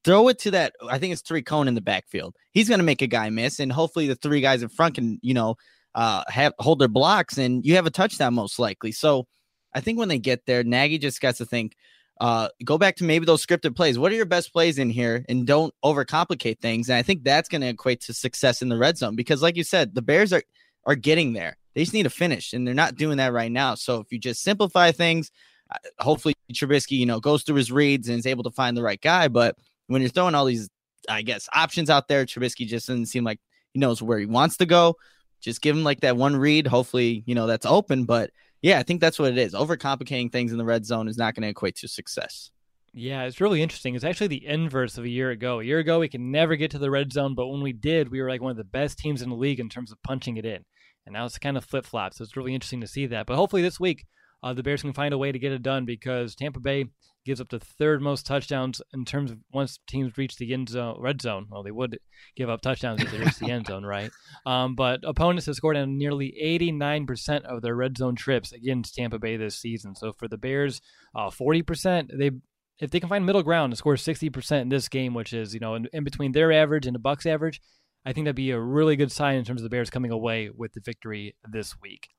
[0.03, 0.73] Throw it to that.
[0.89, 2.35] I think it's three cone in the backfield.
[2.51, 5.19] He's going to make a guy miss, and hopefully the three guys in front can,
[5.21, 5.55] you know,
[5.95, 8.91] uh, have hold their blocks, and you have a touchdown most likely.
[8.91, 9.27] So
[9.73, 11.75] I think when they get there, Nagy just got to think.
[12.19, 13.99] Uh, go back to maybe those scripted plays.
[13.99, 15.23] What are your best plays in here?
[15.29, 16.89] And don't overcomplicate things.
[16.89, 19.55] And I think that's going to equate to success in the red zone because, like
[19.55, 20.43] you said, the Bears are
[20.85, 21.57] are getting there.
[21.75, 23.75] They just need to finish, and they're not doing that right now.
[23.75, 25.29] So if you just simplify things,
[25.69, 28.81] uh, hopefully Trubisky, you know, goes through his reads and is able to find the
[28.81, 29.27] right guy.
[29.27, 30.69] But when you're throwing all these,
[31.07, 33.39] I guess, options out there, Trubisky just doesn't seem like
[33.73, 34.95] he knows where he wants to go.
[35.41, 36.65] Just give him like that one read.
[36.65, 38.05] Hopefully, you know, that's open.
[38.05, 39.53] But yeah, I think that's what it is.
[39.53, 42.51] Overcomplicating things in the red zone is not going to equate to success.
[42.93, 43.95] Yeah, it's really interesting.
[43.95, 45.59] It's actually the inverse of a year ago.
[45.59, 48.09] A year ago, we could never get to the red zone, but when we did,
[48.09, 50.37] we were like one of the best teams in the league in terms of punching
[50.37, 50.63] it in
[51.07, 52.13] and now it's kind of flip flop.
[52.13, 53.25] So it's really interesting to see that.
[53.25, 54.05] But hopefully this week,
[54.43, 56.85] uh, the Bears can find a way to get it done because Tampa Bay
[57.27, 60.97] gives up the third most touchdowns in terms of once teams reach the end zone,
[60.99, 61.45] red zone.
[61.49, 61.99] Well, they would
[62.35, 64.09] give up touchdowns if they reach the end zone, right?
[64.45, 69.19] Um, but opponents have scored on nearly 89% of their red zone trips against Tampa
[69.19, 69.93] Bay this season.
[69.93, 70.81] So for the Bears,
[71.13, 72.31] uh, 40%, they
[72.79, 75.59] if they can find middle ground and score 60% in this game, which is, you
[75.59, 77.59] know, in, in between their average and the Bucs average,
[78.05, 80.51] I think that'd be a really good sign in terms of the Bears coming away
[80.55, 82.09] with the victory this week.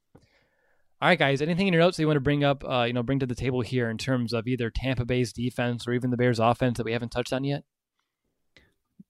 [1.00, 1.40] All right, guys.
[1.40, 3.26] Anything in your notes that you want to bring up, uh, you know, bring to
[3.26, 6.76] the table here in terms of either Tampa Bay's defense or even the Bears' offense
[6.78, 7.62] that we haven't touched on yet?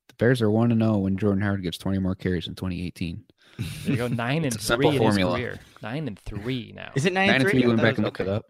[0.09, 3.25] The Bears are one to zero when Jordan Howard gets twenty more carries in 2018.
[3.59, 5.37] There you go, nine and three in formula.
[5.39, 5.61] his career.
[5.83, 6.91] Nine and three now.
[6.95, 7.63] Is it nine, nine and three?
[7.63, 8.45] You went back and looked it up.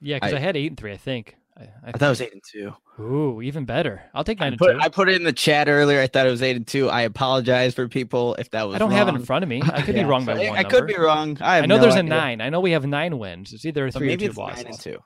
[0.00, 1.36] Yeah, because I, I, had eight and three, I think.
[1.58, 2.74] I, I, I thought it was eight and two.
[3.00, 4.02] Ooh, even better.
[4.14, 4.84] I'll take nine I put, and two.
[4.84, 6.00] I put it in the chat earlier.
[6.00, 6.88] I thought it was eight and two.
[6.90, 8.76] I apologize for people if that was.
[8.76, 8.98] I don't wrong.
[8.98, 9.62] have it in front of me.
[9.64, 10.02] I could yeah.
[10.02, 10.42] be wrong by one.
[10.42, 10.68] I number.
[10.68, 11.38] could be wrong.
[11.40, 12.12] I, I know no there's idea.
[12.12, 12.40] a nine.
[12.40, 13.52] I know we have nine wins.
[13.52, 14.64] It's either a three maybe or two losses.
[14.64, 14.98] Nine and two.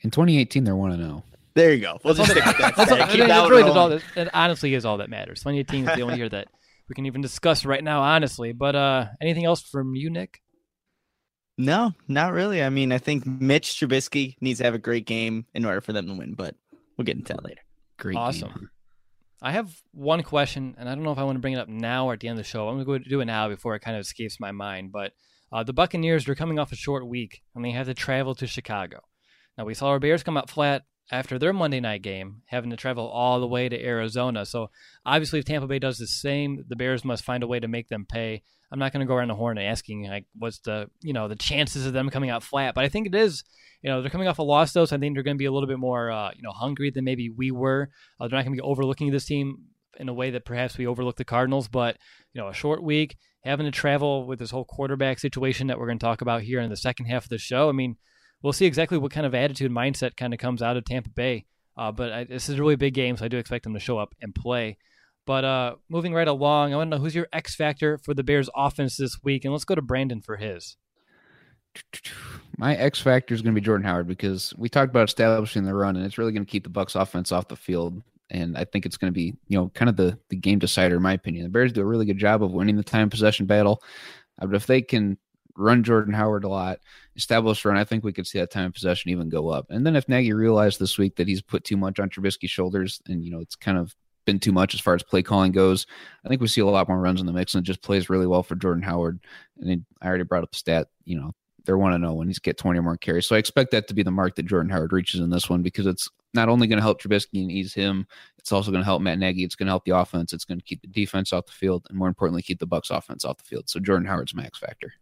[0.00, 1.24] In 2018, they're one and zero.
[1.54, 1.98] There you go.
[2.04, 2.76] We'll just stick with that.
[2.76, 2.98] That's all,
[3.48, 5.40] really all that, it honestly is all that matters.
[5.40, 6.46] 2018 is the only year that
[6.88, 8.52] we can even discuss right now, honestly.
[8.52, 10.40] But uh, anything else from you, Nick?
[11.58, 12.62] No, not really.
[12.62, 15.92] I mean, I think Mitch Trubisky needs to have a great game in order for
[15.92, 16.54] them to win, but
[16.96, 17.60] we'll get into that later.
[17.98, 18.16] Great.
[18.16, 18.48] Awesome.
[18.48, 18.70] game.
[19.42, 21.68] I have one question, and I don't know if I want to bring it up
[21.68, 22.68] now or at the end of the show.
[22.68, 24.92] I'm going to go do it now before it kind of escapes my mind.
[24.92, 25.12] But
[25.52, 28.46] uh, the Buccaneers are coming off a short week, and they have to travel to
[28.46, 29.00] Chicago.
[29.56, 32.76] Now, we saw our Bears come out flat after their Monday night game, having to
[32.76, 34.44] travel all the way to Arizona.
[34.44, 34.70] So,
[35.06, 37.88] obviously, if Tampa Bay does the same, the Bears must find a way to make
[37.88, 38.42] them pay.
[38.70, 41.36] I'm not going to go around the horn asking like what's the you know the
[41.36, 43.44] chances of them coming out flat, but I think it is.
[43.82, 45.46] You know they're coming off a loss though, so I think they're going to be
[45.46, 47.90] a little bit more uh, you know hungry than maybe we were.
[48.20, 49.58] Uh, they're not going to be overlooking this team
[49.98, 51.96] in a way that perhaps we overlooked the Cardinals, but
[52.32, 55.86] you know a short week, having to travel with this whole quarterback situation that we're
[55.86, 57.68] going to talk about here in the second half of the show.
[57.68, 57.96] I mean,
[58.42, 61.46] we'll see exactly what kind of attitude mindset kind of comes out of Tampa Bay.
[61.76, 63.80] Uh, but I, this is a really big game, so I do expect them to
[63.80, 64.78] show up and play.
[65.26, 68.24] But uh, moving right along, I want to know who's your X factor for the
[68.24, 70.76] Bears offense this week, and let's go to Brandon for his.
[72.56, 75.74] My X factor is going to be Jordan Howard because we talked about establishing the
[75.74, 78.02] run, and it's really going to keep the Bucs offense off the field.
[78.30, 80.96] And I think it's going to be, you know, kind of the the game decider,
[80.96, 81.44] in my opinion.
[81.44, 83.82] The Bears do a really good job of winning the time possession battle,
[84.40, 85.18] uh, but if they can
[85.58, 86.78] run Jordan Howard a lot,
[87.16, 89.66] establish run, I think we could see that time of possession even go up.
[89.70, 93.00] And then if Nagy realized this week that he's put too much on Trubisky's shoulders,
[93.06, 93.94] and you know, it's kind of
[94.24, 95.86] been too much as far as play calling goes.
[96.22, 98.10] I think we see a lot more runs in the mix and it just plays
[98.10, 99.20] really well for Jordan Howard.
[99.58, 101.32] And I already brought up the stat, you know,
[101.64, 103.26] they're one to oh know when he's get 20 or more carries.
[103.26, 105.62] So I expect that to be the mark that Jordan Howard reaches in this one
[105.62, 108.06] because it's not only going to help Trubisky and ease him,
[108.38, 109.44] it's also going to help Matt Nagy.
[109.44, 110.32] It's going to help the offense.
[110.34, 112.90] It's going to keep the defense off the field, and more importantly, keep the Bucs
[112.90, 113.68] offense off the field.
[113.68, 114.92] So Jordan Howard's max factor.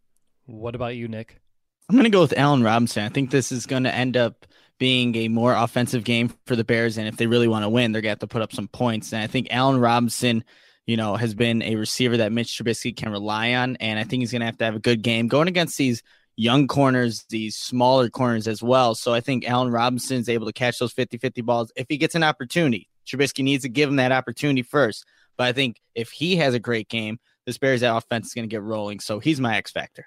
[0.47, 1.41] What about you, Nick?
[1.89, 3.05] I'm going to go with Allen Robinson.
[3.05, 4.47] I think this is going to end up
[4.79, 6.99] being a more offensive game for the Bears.
[6.99, 8.69] And if they really want to win, they're going to have to put up some
[8.69, 9.13] points.
[9.13, 10.45] And I think Allen Robinson,
[10.87, 13.77] you know, has been a receiver that Mitch Trubisky can rely on.
[13.77, 16.03] And I think he's going to have to have a good game going against these
[16.37, 18.95] young corners, these smaller corners as well.
[18.95, 21.97] So I think Allen Robinson is able to catch those 50 50 balls if he
[21.97, 22.89] gets an opportunity.
[23.07, 25.07] Trubisky needs to give him that opportunity first.
[25.37, 28.53] But I think if he has a great game, this Bears offense is going to
[28.53, 29.01] get rolling.
[29.01, 30.07] So he's my X factor.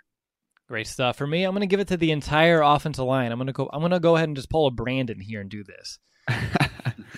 [0.69, 1.17] Great stuff.
[1.17, 3.31] For me, I'm going to give it to the entire offensive line.
[3.31, 3.67] I'm going to go.
[3.73, 5.97] I'm going to go ahead and just pull a Brandon here and do this.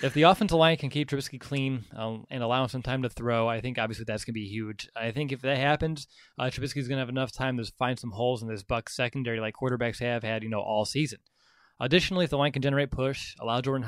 [0.02, 3.10] if the offensive line can keep Trubisky clean um, and allow him some time to
[3.10, 4.88] throw, I think obviously that's going to be huge.
[4.96, 6.06] I think if that happens,
[6.38, 9.38] uh, Trubisky's going to have enough time to find some holes in this Bucs secondary,
[9.38, 11.18] like quarterbacks have had, you know, all season.
[11.78, 13.86] Additionally, if the line can generate push, allow Jordan.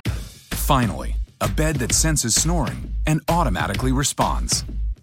[0.50, 4.62] Finally, a bed that senses snoring and automatically responds.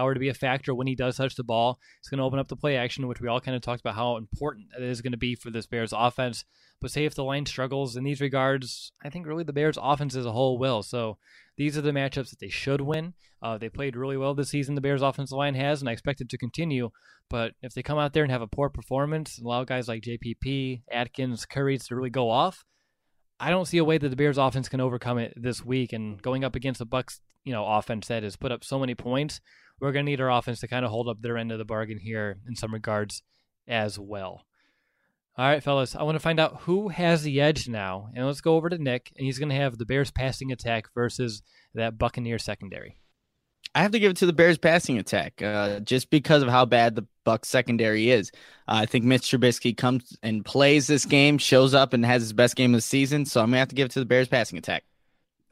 [0.00, 1.78] Howard to be a factor when he does touch the ball.
[1.98, 3.94] It's going to open up the play action, which we all kind of talked about
[3.94, 6.44] how important it is going to be for this Bears offense.
[6.80, 10.16] But say if the line struggles in these regards, I think really the Bears offense
[10.16, 10.82] as a whole will.
[10.82, 11.18] So
[11.58, 13.12] these are the matchups that they should win.
[13.42, 16.20] Uh, they played really well this season, the Bears offensive line has, and I expect
[16.20, 16.90] it to continue.
[17.28, 20.02] But if they come out there and have a poor performance, and allow guys like
[20.02, 22.64] JPP, Atkins, Curry to really go off,
[23.38, 25.92] I don't see a way that the Bears offense can overcome it this week.
[25.92, 28.94] And going up against the Bucs, you know, offense that has put up so many
[28.94, 29.40] points,
[29.80, 31.64] we're going to need our offense to kind of hold up their end of the
[31.64, 33.22] bargain here in some regards
[33.66, 34.44] as well.
[35.36, 38.10] All right, fellas, I want to find out who has the edge now.
[38.14, 40.92] And let's go over to Nick, and he's going to have the Bears passing attack
[40.92, 41.42] versus
[41.74, 42.96] that Buccaneer secondary.
[43.74, 46.64] I have to give it to the Bears passing attack, uh, just because of how
[46.64, 48.32] bad the Bucs secondary is.
[48.66, 52.32] Uh, I think Mitch Trubisky comes and plays this game, shows up, and has his
[52.32, 53.24] best game of the season.
[53.24, 54.82] So I'm gonna have to give it to the Bears passing attack.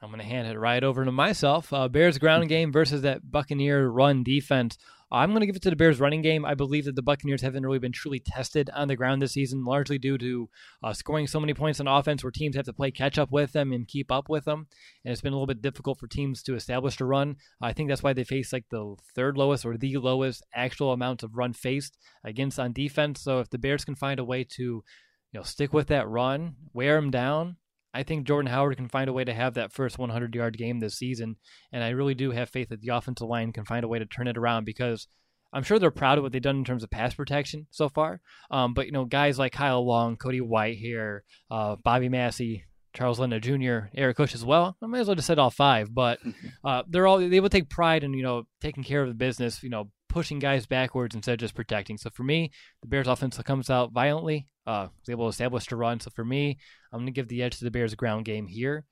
[0.00, 1.72] I'm going to hand it right over to myself.
[1.72, 4.78] Uh, Bears ground game versus that Buccaneer run defense.
[5.10, 6.44] I'm going to give it to the Bears running game.
[6.44, 9.64] I believe that the Buccaneers haven't really been truly tested on the ground this season,
[9.64, 10.50] largely due to
[10.82, 13.52] uh, scoring so many points on offense where teams have to play catch up with
[13.52, 14.66] them and keep up with them.
[15.04, 17.36] And it's been a little bit difficult for teams to establish a run.
[17.60, 21.22] I think that's why they face like the third lowest or the lowest actual amount
[21.22, 23.22] of run faced against on defense.
[23.22, 26.54] So if the Bears can find a way to you know, stick with that run,
[26.74, 27.56] wear them down,
[27.94, 30.80] I think Jordan Howard can find a way to have that first 100 yard game
[30.80, 31.36] this season.
[31.72, 34.06] And I really do have faith that the offensive line can find a way to
[34.06, 35.08] turn it around because
[35.52, 38.20] I'm sure they're proud of what they've done in terms of pass protection so far.
[38.50, 41.20] Um, but, you know, guys like Kyle Long, Cody Whitehair,
[41.50, 44.76] uh, Bobby Massie, Charles Leno Jr., Eric Kush as well.
[44.82, 46.18] I might as well just said all five, but
[46.64, 49.62] uh, they're all they will take pride in you know taking care of the business,
[49.62, 51.98] you know, pushing guys backwards instead of just protecting.
[51.98, 52.50] So for me,
[52.82, 56.00] the Bears offense comes out violently, uh, is able to establish the run.
[56.00, 56.58] So for me,
[56.92, 58.84] I'm going to give the edge to the Bears ground game here.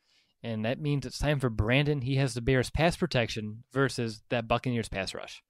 [0.42, 2.02] And that means it's time for Brandon.
[2.02, 5.42] He has the Bears pass protection versus that Buccaneers pass rush.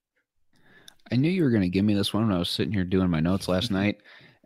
[1.11, 2.83] I knew you were going to give me this one when I was sitting here
[2.83, 3.97] doing my notes last night.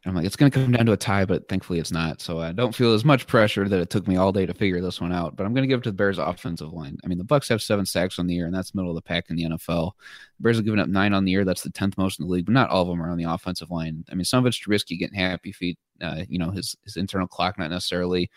[0.05, 2.21] I'm like, it's going to come down to a tie, but thankfully it's not.
[2.21, 4.81] So I don't feel as much pressure that it took me all day to figure
[4.81, 5.35] this one out.
[5.35, 6.97] But I'm going to give it to the Bears' offensive line.
[7.03, 9.01] I mean, the Bucs have seven sacks on the year, and that's middle of the
[9.03, 9.91] pack in the NFL.
[10.39, 11.45] The Bears have given up nine on the year.
[11.45, 13.31] That's the tenth most in the league, but not all of them are on the
[13.31, 14.03] offensive line.
[14.11, 15.77] I mean, some of it's Trubisky getting happy feet.
[16.01, 18.31] Uh, you know, his his internal clock not necessarily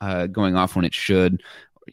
[0.00, 1.42] uh, going off when it should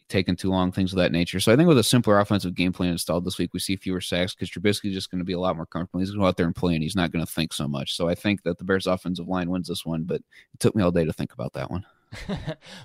[0.08, 1.40] taking too long, things of that nature.
[1.40, 4.00] So I think with a simpler offensive game plan installed this week, we see fewer
[4.00, 6.00] sacks because Trubisky is just going to be a lot more comfortable.
[6.00, 7.68] He's going to go out there and play, and he's not going to think so
[7.68, 7.94] much.
[7.94, 10.82] So I think that the Bears' offensive line wins this one, but it took me
[10.82, 11.84] all day to think about that one.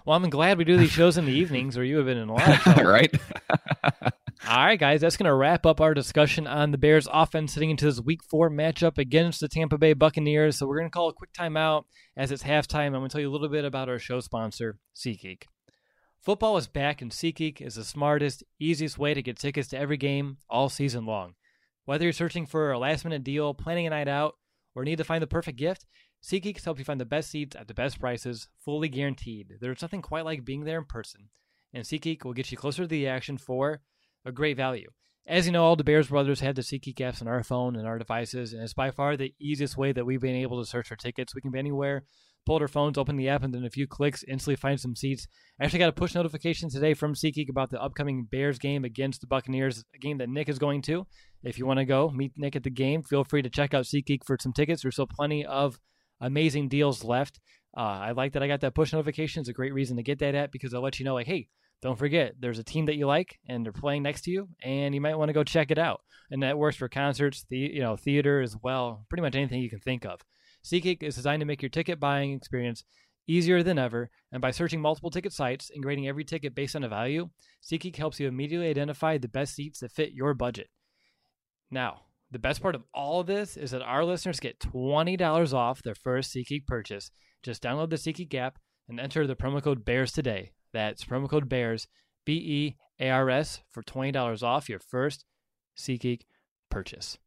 [0.05, 2.29] well, I'm glad we do these shows in the evenings, or you have been in
[2.29, 2.83] a lot of trouble.
[2.91, 3.13] right?
[4.45, 7.69] All right, guys, that's going to wrap up our discussion on the Bears' offense heading
[7.69, 10.57] into this Week Four matchup against the Tampa Bay Buccaneers.
[10.57, 11.85] So we're going to call a quick timeout
[12.17, 12.87] as it's halftime.
[12.87, 15.43] I'm going to tell you a little bit about our show sponsor, SeatGeek.
[16.24, 19.97] Football is back, and SeatGeek is the smartest, easiest way to get tickets to every
[19.97, 21.34] game all season long.
[21.84, 24.36] Whether you're searching for a last minute deal, planning a night out,
[24.74, 25.86] or need to find the perfect gift,
[26.24, 29.55] SeatGeek helps you find the best seats at the best prices, fully guaranteed.
[29.59, 31.28] There's nothing quite like being there in person,
[31.74, 33.82] and SeatGeek will get you closer to the action for
[34.24, 34.91] a great value.
[35.28, 37.86] As you know, all the Bears brothers have the SeatGeek apps on our phone and
[37.86, 40.88] our devices, and it's by far the easiest way that we've been able to search
[40.88, 41.36] for tickets.
[41.36, 42.05] We can be anywhere
[42.45, 45.27] pull our phones, open the app, and then a few clicks, instantly find some seats.
[45.59, 49.21] I actually got a push notification today from SeatGeek about the upcoming Bears game against
[49.21, 51.05] the Buccaneers, a game that Nick is going to.
[51.43, 53.85] If you want to go meet Nick at the game, feel free to check out
[53.85, 54.81] SeatGeek for some tickets.
[54.81, 55.79] There's still plenty of
[56.21, 57.39] amazing deals left.
[57.75, 59.41] Uh, I like that I got that push notification.
[59.41, 61.47] It's a great reason to get that at because I'll let you know, like, hey,
[61.81, 64.95] don't forget, there's a team that you like and they're playing next to you, and
[64.95, 66.01] you might want to go check it out.
[66.31, 69.69] And that works for concerts, the you know, theater as well, pretty much anything you
[69.69, 70.21] can think of.
[70.66, 72.84] SeatGeek is designed to make your ticket buying experience
[73.28, 76.84] easier than ever, and by searching multiple ticket sites and grading every ticket based on
[76.84, 77.30] a value,
[77.64, 80.70] SeatGeek helps you immediately identify the best seats that fit your budget.
[81.72, 82.01] Now,
[82.32, 85.95] the best part of all of this is that our listeners get $20 off their
[85.95, 87.11] first SeatGeek purchase.
[87.43, 88.57] Just download the SeatGeek app
[88.89, 90.51] and enter the promo code BEARS today.
[90.72, 91.88] That's promo code BEARS,
[92.26, 95.26] B E A R S, for $20 off your first
[95.78, 96.22] SeatGeek
[96.70, 97.18] purchase.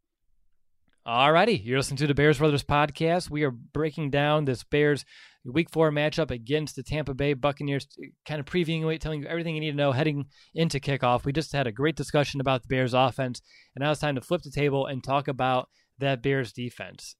[1.07, 3.30] Alrighty, you're listening to the Bears Brothers podcast.
[3.30, 5.04] We are breaking down this Bears
[5.44, 7.86] Week Four matchup against the Tampa Bay Buccaneers,
[8.26, 11.24] kind of previewing it, telling you everything you need to know heading into kickoff.
[11.24, 13.40] We just had a great discussion about the Bears offense,
[13.76, 15.68] and now it's time to flip the table and talk about
[16.00, 17.14] that Bears defense.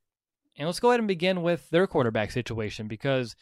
[0.59, 3.37] And let's go ahead and begin with their quarterback situation because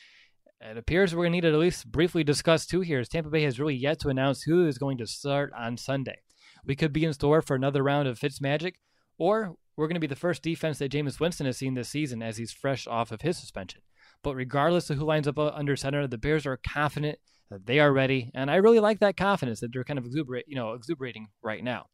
[0.61, 3.01] it appears we're going to need to at least briefly discuss two here.
[3.01, 6.19] As Tampa Bay has really yet to announce who is going to start on Sunday.
[6.67, 8.79] We could be in store for another round of Fitz Magic,
[9.17, 12.23] or we're going to be the first defense that Jameis Winston has seen this season
[12.23, 13.83] as he's fresh off of his suspension.
[14.23, 17.19] But regardless of who lines up uh, under center, the Bears are confident
[17.51, 20.47] that they are ready, and I really like that confidence that they're kind of exuberate,
[20.49, 21.87] you know, exuberating right now.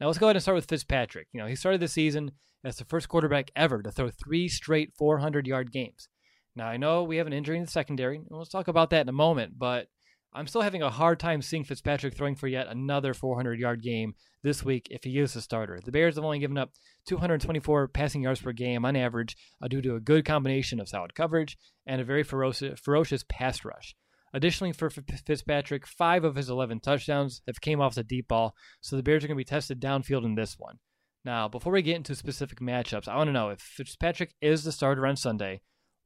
[0.00, 1.28] Now let's go ahead and start with Fitzpatrick.
[1.32, 2.32] You know, he started the season
[2.64, 6.08] as the first quarterback ever to throw three straight 400-yard games.
[6.54, 9.02] Now I know we have an injury in the secondary, and we'll talk about that
[9.02, 9.86] in a moment, but
[10.34, 14.14] I'm still having a hard time seeing Fitzpatrick throwing for yet another 400 yard game
[14.42, 15.78] this week if he is the starter.
[15.84, 16.70] The Bears have only given up
[17.06, 21.14] 224 passing yards per game on average uh, due to a good combination of solid
[21.14, 23.94] coverage and a very ferocious, ferocious pass rush.
[24.32, 28.96] Additionally, for Fitzpatrick, five of his 11 touchdowns have came off the deep ball, so
[28.96, 30.78] the Bears are going to be tested downfield in this one.
[31.24, 34.72] Now, before we get into specific matchups, I want to know if Fitzpatrick is the
[34.72, 35.60] starter on Sunday,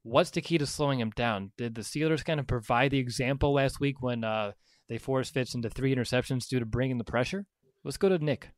[0.06, 1.50] What's the key to slowing him down?
[1.58, 4.52] Did the Steelers kind of provide the example last week when uh,
[4.88, 7.44] they forced Fitz into three interceptions due to bringing the pressure?
[7.82, 8.50] Let's go to Nick.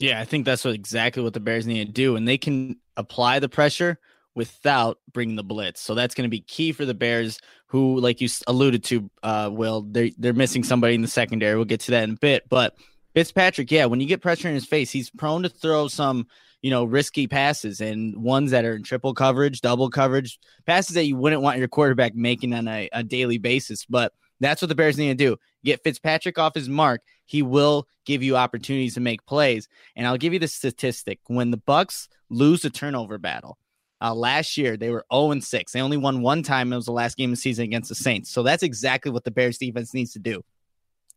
[0.00, 2.80] Yeah, I think that's what exactly what the Bears need to do, and they can
[2.96, 4.00] apply the pressure
[4.34, 5.80] without bringing the blitz.
[5.80, 9.48] So that's going to be key for the Bears, who, like you alluded to, uh,
[9.52, 11.54] Will, they they're missing somebody in the secondary.
[11.54, 12.74] We'll get to that in a bit, but
[13.14, 16.26] Fitzpatrick, yeah, when you get pressure in his face, he's prone to throw some
[16.62, 21.06] you know, risky passes and ones that are in triple coverage, double coverage, passes that
[21.06, 23.86] you wouldn't want your quarterback making on a, a daily basis.
[23.86, 25.36] But that's what the Bears need to do.
[25.64, 27.02] Get Fitzpatrick off his mark.
[27.26, 29.68] He will give you opportunities to make plays.
[29.96, 31.20] And I'll give you the statistic.
[31.26, 33.58] When the Bucs lose a turnover battle,
[34.02, 35.72] uh, last year they were 0 and 6.
[35.72, 36.72] They only won one time.
[36.72, 38.30] It was the last game of the season against the Saints.
[38.30, 40.42] So that's exactly what the Bears defense needs to do.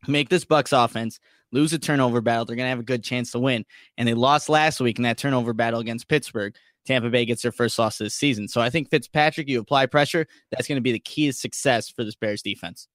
[0.07, 1.19] Make this Bucs offense
[1.53, 3.65] lose a turnover battle, they're going to have a good chance to win.
[3.97, 6.55] And they lost last week in that turnover battle against Pittsburgh.
[6.85, 8.47] Tampa Bay gets their first loss of this season.
[8.47, 11.89] So I think Fitzpatrick, you apply pressure, that's going to be the key to success
[11.89, 12.87] for this Bears defense.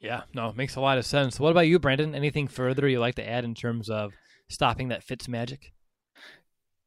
[0.00, 1.40] Yeah, no, it makes a lot of sense.
[1.40, 2.14] What about you, Brandon?
[2.14, 4.12] Anything further you like to add in terms of
[4.48, 5.72] stopping that Fitz magic?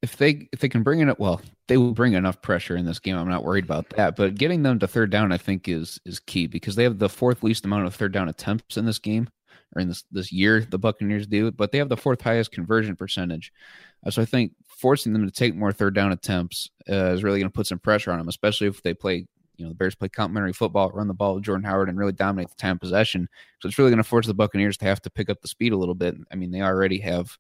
[0.02, 3.00] if they if they can bring it well, they will bring enough pressure in this
[3.00, 3.18] game.
[3.18, 4.16] I'm not worried about that.
[4.16, 7.10] But getting them to third down, I think, is is key because they have the
[7.10, 9.30] fourth least amount of third down attempts in this game
[9.76, 10.66] or in this this year.
[10.70, 13.52] The Buccaneers do, but they have the fourth highest conversion percentage.
[14.06, 17.40] Uh, so I think forcing them to take more third down attempts uh, is really
[17.40, 19.26] going to put some pressure on them, especially if they play.
[19.58, 22.14] You know, the Bears play complementary football, run the ball with Jordan Howard, and really
[22.14, 23.28] dominate the time possession.
[23.60, 25.74] So it's really going to force the Buccaneers to have to pick up the speed
[25.74, 26.16] a little bit.
[26.32, 27.38] I mean, they already have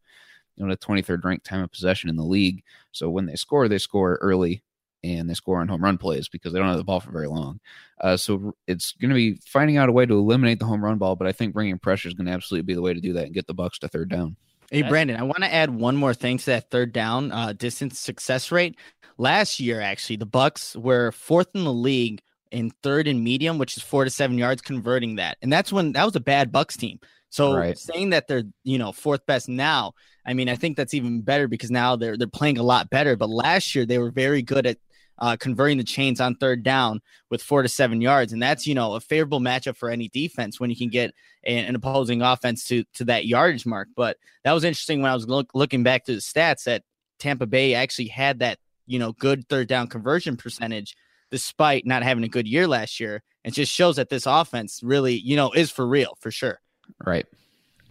[0.58, 2.64] you know the 23rd ranked time of possession in the league.
[2.92, 4.62] So when they score, they score early
[5.04, 7.28] and they score on home run plays because they don't have the ball for very
[7.28, 7.60] long.
[8.02, 10.98] Uh, so it's going to be finding out a way to eliminate the home run
[10.98, 13.14] ball, but I think bringing pressure is going to absolutely be the way to do
[13.14, 14.36] that and get the Bucs to third down.
[14.72, 18.00] Hey Brandon, I want to add one more thing to that third down uh, distance
[18.00, 18.78] success rate.
[19.18, 22.22] Last year, actually, the Bucs were fourth in the league
[22.52, 25.94] in third and medium, which is four to seven yards, converting that, and that's when
[25.94, 27.00] that was a bad Bucs team.
[27.30, 27.78] So right.
[27.78, 29.94] saying that they're you know fourth best now,
[30.24, 33.16] I mean, I think that's even better because now they're they're playing a lot better.
[33.16, 34.78] But last year they were very good at
[35.20, 38.74] uh, converting the chains on third down with four to seven yards, and that's you
[38.74, 41.14] know a favorable matchup for any defense when you can get
[41.44, 43.90] an, opposing offense to to that yardage mark.
[43.96, 46.84] But that was interesting when I was look, looking back to the stats that
[47.20, 50.96] Tampa Bay actually had that you know good third down conversion percentage
[51.32, 53.22] despite not having a good year last year.
[53.44, 56.60] It just shows that this offense really you know is for real for sure.
[57.06, 57.26] Right.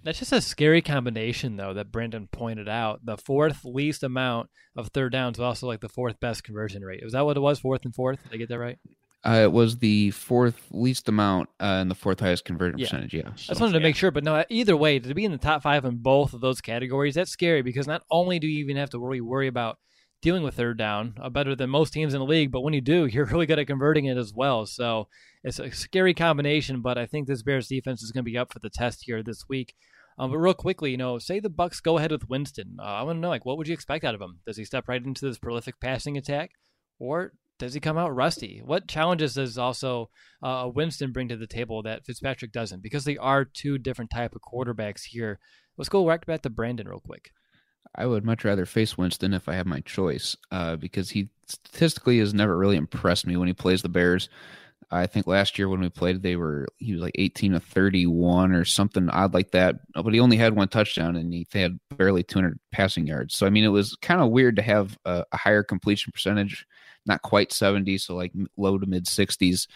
[0.05, 3.05] That's just a scary combination, though, that Brendan pointed out.
[3.05, 7.03] The fourth least amount of third downs, but also like the fourth best conversion rate.
[7.03, 7.59] Was that what it was?
[7.61, 8.23] Fourth and fourth?
[8.23, 8.79] Did I get that right?
[9.27, 12.87] Uh, it was the fourth least amount uh, and the fourth highest conversion yeah.
[12.87, 13.15] percentage.
[13.15, 13.35] Yeah.
[13.35, 13.83] So, I just wanted to yeah.
[13.83, 16.41] make sure, but no, either way, to be in the top five in both of
[16.41, 19.79] those categories, that's scary because not only do you even have to worry worry about
[20.21, 22.81] dealing with third down uh, better than most teams in the league, but when you
[22.81, 24.67] do, you're really good at converting it as well.
[24.67, 25.09] So
[25.45, 28.53] it's a scary combination, but I think this Bears defense is going to be up
[28.53, 29.75] for the test here this week.
[30.19, 32.77] Um, but real quickly, you know, say the Bucs go ahead with Winston.
[32.81, 34.41] Uh, I want to know, like, what would you expect out of him?
[34.45, 36.51] Does he step right into this prolific passing attack,
[36.99, 38.61] or does he come out rusty?
[38.65, 40.11] What challenges does also
[40.43, 42.83] uh, Winston bring to the table that Fitzpatrick doesn't?
[42.83, 45.39] Because they are two different type of quarterbacks here.
[45.77, 47.31] Let's go right back to Brandon real quick.
[47.95, 52.19] I would much rather face Winston if I have my choice, uh, because he statistically
[52.19, 54.29] has never really impressed me when he plays the Bears.
[54.91, 58.53] I think last year when we played, they were he was like 18 to 31
[58.53, 59.81] or something odd like that.
[59.93, 63.35] But he only had one touchdown and he had barely 200 passing yards.
[63.35, 66.67] So I mean, it was kind of weird to have a, a, higher completion percentage,
[67.05, 69.67] not quite 70, so like low to mid 60s,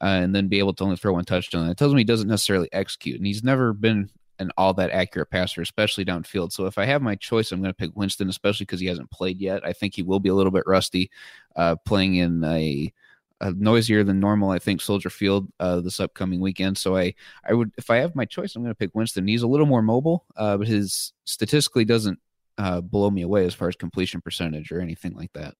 [0.00, 1.68] uh, and then be able to only throw one touchdown.
[1.68, 5.30] It tells me he doesn't necessarily execute, and he's never been an all that accurate
[5.30, 6.52] passer, especially downfield.
[6.52, 9.10] So if I have my choice, I'm going to pick Winston, especially because he hasn't
[9.10, 9.64] played yet.
[9.64, 11.10] I think he will be a little bit rusty,
[11.56, 12.92] uh, playing in a
[13.40, 14.50] uh, noisier than normal.
[14.50, 16.78] I think Soldier Field uh, this upcoming weekend.
[16.78, 17.14] So I
[17.48, 19.28] I would if I have my choice, I'm going to pick Winston.
[19.28, 22.18] He's a little more mobile, uh, but his statistically doesn't
[22.58, 25.54] uh, blow me away as far as completion percentage or anything like that.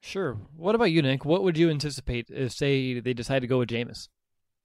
[0.00, 0.38] Sure.
[0.56, 1.24] What about you, Nick?
[1.24, 4.08] What would you anticipate if say they decide to go with Jameis?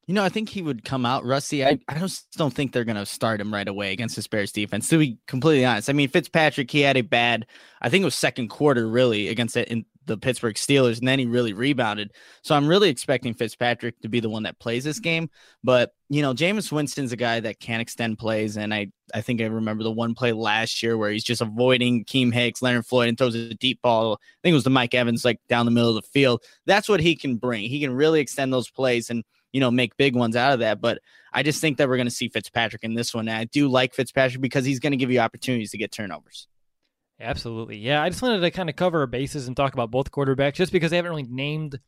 [0.05, 1.65] You know, I think he would come out rusty.
[1.65, 4.51] I, I just don't think they're going to start him right away against this Bears
[4.51, 4.89] defense.
[4.89, 7.45] To be completely honest, I mean Fitzpatrick, he had a bad,
[7.81, 11.19] I think it was second quarter really against it in the Pittsburgh Steelers, and then
[11.19, 12.11] he really rebounded.
[12.41, 15.29] So I'm really expecting Fitzpatrick to be the one that plays this game.
[15.63, 19.41] But you know, Jameis Winston's a guy that can extend plays, and I I think
[19.41, 23.09] I remember the one play last year where he's just avoiding Keem Hicks, Leonard Floyd,
[23.09, 24.13] and throws a deep ball.
[24.13, 26.43] I think it was the Mike Evans, like down the middle of the field.
[26.65, 27.63] That's what he can bring.
[27.63, 29.23] He can really extend those plays and
[29.53, 30.81] you know, make big ones out of that.
[30.81, 30.99] But
[31.31, 33.29] I just think that we're going to see Fitzpatrick in this one.
[33.29, 36.47] And I do like Fitzpatrick because he's going to give you opportunities to get turnovers.
[37.21, 37.77] Absolutely.
[37.77, 38.03] Yeah.
[38.03, 40.73] I just wanted to kind of cover our bases and talk about both quarterbacks just
[40.73, 41.79] because they haven't really named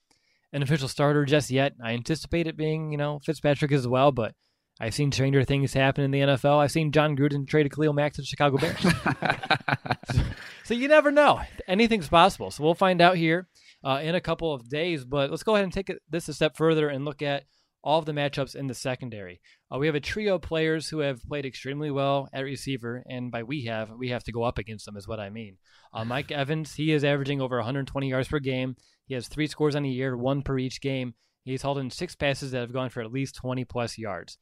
[0.54, 1.74] an official starter just yet.
[1.84, 4.34] I anticipate it being, you know, Fitzpatrick as well, but
[4.80, 6.60] I've seen stranger things happen in the NFL.
[6.60, 8.80] I've seen Jon Gruden trade a Khalil Mack to the Chicago Bears.
[8.82, 10.22] so,
[10.66, 11.42] so, you never know.
[11.68, 12.52] Anything's possible.
[12.52, 13.48] So we'll find out here
[13.84, 15.06] uh, in a couple of days.
[15.06, 17.44] But let's go ahead and take this a step further and look at
[17.86, 19.40] all of the matchups in the secondary.
[19.72, 23.32] Uh, we have a trio of players who have played extremely well at receiver, and
[23.32, 25.58] by we have, we have to go up against them, is what I mean.
[25.94, 28.76] Uh, Mike Evans, he is averaging over 120 yards per game.
[29.06, 31.14] He has three scores on the year, one per each game.
[31.44, 34.40] He's hauled in six passes that have gone for at least 20 plus yards.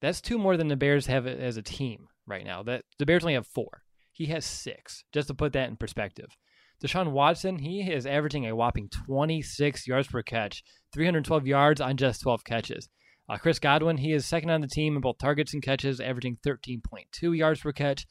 [0.00, 2.64] That's two more than the Bears have as a team right now.
[2.64, 3.82] That the Bears only have four.
[4.10, 5.04] He has six.
[5.12, 6.36] Just to put that in perspective.
[6.82, 10.62] Deshaun Watson, he is averaging a whopping 26 yards per catch,
[10.92, 12.88] 312 yards on just 12 catches.
[13.28, 16.38] Uh, Chris Godwin, he is second on the team in both targets and catches, averaging
[16.44, 18.06] 13.2 yards per catch.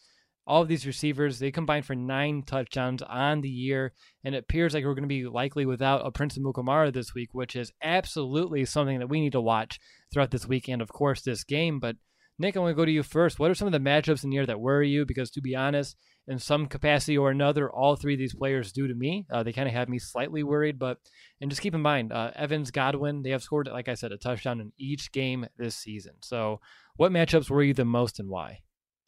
[0.46, 3.94] All of these receivers, they combine for nine touchdowns on the year,
[4.24, 7.30] and it appears like we're going to be likely without a Prince Amukamara this week,
[7.34, 9.80] which is absolutely something that we need to watch
[10.12, 11.80] throughout this weekend, of course, this game.
[11.80, 11.98] But
[12.40, 13.40] Nick, I want to go to you first.
[13.40, 15.06] What are some of the matchups in the year that worry you?
[15.06, 15.98] Because to be honest,
[16.30, 17.70] in some capacity or another.
[17.70, 19.26] All three of these players do to me.
[19.32, 21.00] Uh, they kind of have me slightly worried, but
[21.42, 24.18] and just keep in mind, uh, Evans, Godwin, they have scored, like I said, a
[24.18, 26.14] touchdown in each game this season.
[26.22, 26.62] So,
[26.96, 28.60] what matchups worry you the most and why?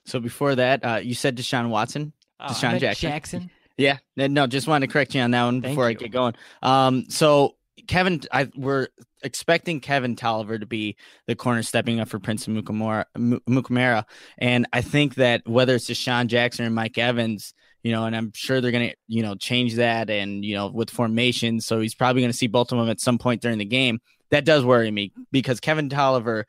[0.05, 3.09] So before that, uh, you said Deshaun Watson, Uh, DeSean Jackson.
[3.09, 3.51] Jackson.
[3.77, 6.33] Yeah, no, just wanted to correct you on that one Thank before I get going.
[6.61, 7.55] Um, so
[7.87, 8.87] Kevin, I we're
[9.23, 10.95] expecting Kevin Toliver to be
[11.27, 14.03] the corner stepping up for Prince Mu- Mukamara,
[14.37, 17.53] and I think that whether it's DeSean Jackson or Mike Evans,
[17.83, 20.89] you know, and I'm sure they're gonna, you know, change that and you know with
[20.89, 23.99] formation, so he's probably gonna see both of them at some point during the game.
[24.29, 26.45] That does worry me because Kevin Toliver.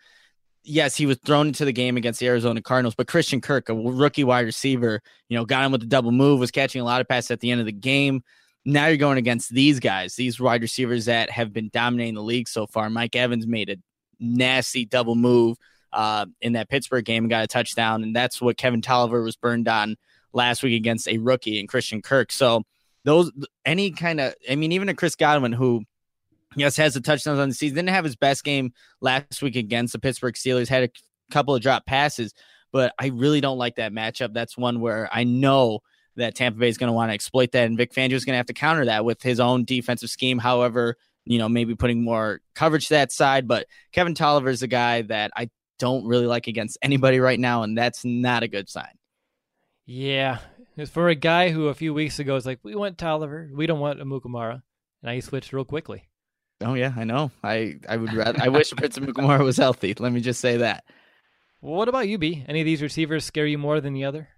[0.64, 3.74] Yes, he was thrown into the game against the Arizona Cardinals, but Christian Kirk, a
[3.74, 7.01] rookie wide receiver, you know, got him with the double move, was catching a lot
[7.01, 8.22] of passes at the end of the game.
[8.65, 12.49] Now you're going against these guys, these wide receivers that have been dominating the league
[12.49, 12.89] so far.
[12.91, 13.77] Mike Evans made a
[14.21, 15.57] nasty double move
[15.93, 19.37] uh, in that Pittsburgh game and got a touchdown, and that's what Kevin Toliver was
[19.37, 19.97] burned on
[20.33, 22.33] last week against a rookie and Christian Kirk.
[22.33, 22.63] So
[23.05, 23.31] those
[23.65, 25.83] any kind of, I mean, even a Chris Godwin who
[26.57, 29.93] yes has the touchdowns on the season didn't have his best game last week against
[29.93, 30.69] the Pittsburgh Steelers.
[30.69, 30.91] Had a
[31.31, 32.33] couple of drop passes,
[32.73, 34.33] but I really don't like that matchup.
[34.33, 35.81] That's one where I know
[36.17, 38.35] that Tampa Bay is going to want to exploit that, and Vic Fangio is going
[38.35, 40.39] to have to counter that with his own defensive scheme.
[40.39, 43.47] However, you know, maybe putting more coverage to that side.
[43.47, 47.63] But Kevin Toliver is a guy that I don't really like against anybody right now,
[47.63, 48.99] and that's not a good sign.
[49.85, 50.39] Yeah,
[50.77, 53.67] it's for a guy who a few weeks ago was like, "We want Toliver, we
[53.67, 54.63] don't want Amukamara,"
[55.03, 56.09] and he switched real quickly.
[56.61, 57.31] Oh yeah, I know.
[57.43, 58.41] I I would rather.
[58.41, 59.95] I wish Prince Mukamara was healthy.
[59.99, 60.85] Let me just say that.
[61.61, 62.45] Well, what about you, B?
[62.49, 64.29] Any of these receivers scare you more than the other?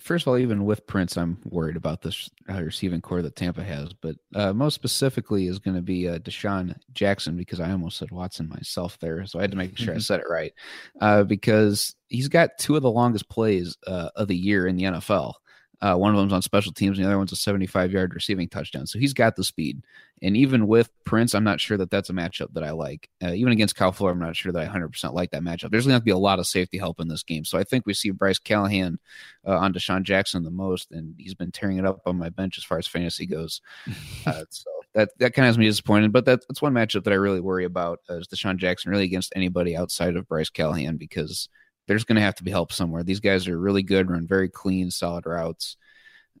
[0.00, 3.62] First of all, even with Prince, I'm worried about this uh, receiving core that Tampa
[3.62, 3.92] has.
[3.92, 8.10] But uh, most specifically is going to be uh, DeSean Jackson because I almost said
[8.10, 10.52] Watson myself there, so I had to make sure I said it right.
[11.00, 14.84] Uh, because he's got two of the longest plays uh, of the year in the
[14.84, 15.34] NFL.
[15.80, 18.48] Uh, one of them's on special teams, and the other one's a 75 yard receiving
[18.48, 18.86] touchdown.
[18.86, 19.82] So he's got the speed.
[20.22, 23.10] And even with Prince, I'm not sure that that's a matchup that I like.
[23.22, 25.70] Uh, even against Kyle Fuller, I'm not sure that I 100% like that matchup.
[25.70, 27.44] There's going to have to be a lot of safety help in this game.
[27.44, 28.98] So I think we see Bryce Callahan
[29.46, 32.56] uh, on DeSean Jackson the most, and he's been tearing it up on my bench
[32.56, 33.60] as far as fantasy goes.
[34.26, 36.12] Uh, so that that kind of has me disappointed.
[36.12, 39.32] But that, that's one matchup that I really worry about is DeSean Jackson really against
[39.36, 41.48] anybody outside of Bryce Callahan because
[41.86, 43.02] there's going to have to be help somewhere.
[43.02, 45.76] These guys are really good, run very clean, solid routes.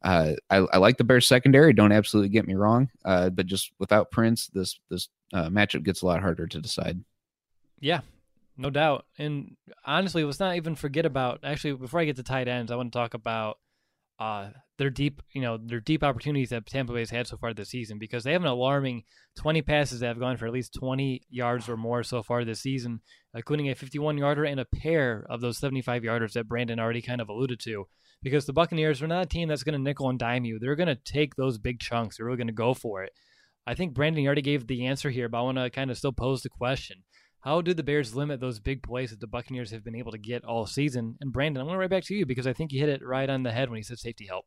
[0.02, 1.72] Uh, I, I like the Bears secondary.
[1.72, 6.02] Don't absolutely get me wrong, uh, but just without Prince, this this uh, matchup gets
[6.02, 7.02] a lot harder to decide.
[7.80, 8.00] Yeah,
[8.56, 9.06] no doubt.
[9.18, 11.40] And honestly, let's not even forget about.
[11.42, 13.58] Actually, before I get to tight ends, I want to talk about
[14.18, 17.70] uh, their deep, you know, their deep opportunities that Tampa Bay's had so far this
[17.70, 19.04] season because they have an alarming
[19.36, 22.60] 20 passes that have gone for at least 20 yards or more so far this
[22.60, 23.00] season,
[23.34, 27.20] including a 51 yarder and a pair of those 75 yarders that Brandon already kind
[27.20, 27.86] of alluded to.
[28.22, 30.58] Because the Buccaneers are not a team that's going to nickel and dime you.
[30.58, 32.16] They're going to take those big chunks.
[32.16, 33.12] They're really going to go for it.
[33.66, 36.12] I think Brandon already gave the answer here, but I want to kind of still
[36.12, 37.02] pose the question.
[37.40, 40.18] How do the Bears limit those big plays that the Buccaneers have been able to
[40.18, 41.16] get all season?
[41.20, 43.06] And Brandon, I'm going to right back to you because I think you hit it
[43.06, 44.46] right on the head when you said safety help.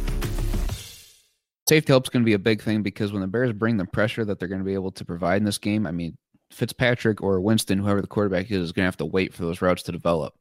[1.71, 4.25] safety help's going to be a big thing because when the Bears bring the pressure
[4.25, 6.17] that they're going to be able to provide in this game, I mean,
[6.49, 9.61] Fitzpatrick or Winston, whoever the quarterback is, is going to have to wait for those
[9.61, 10.33] routes to develop.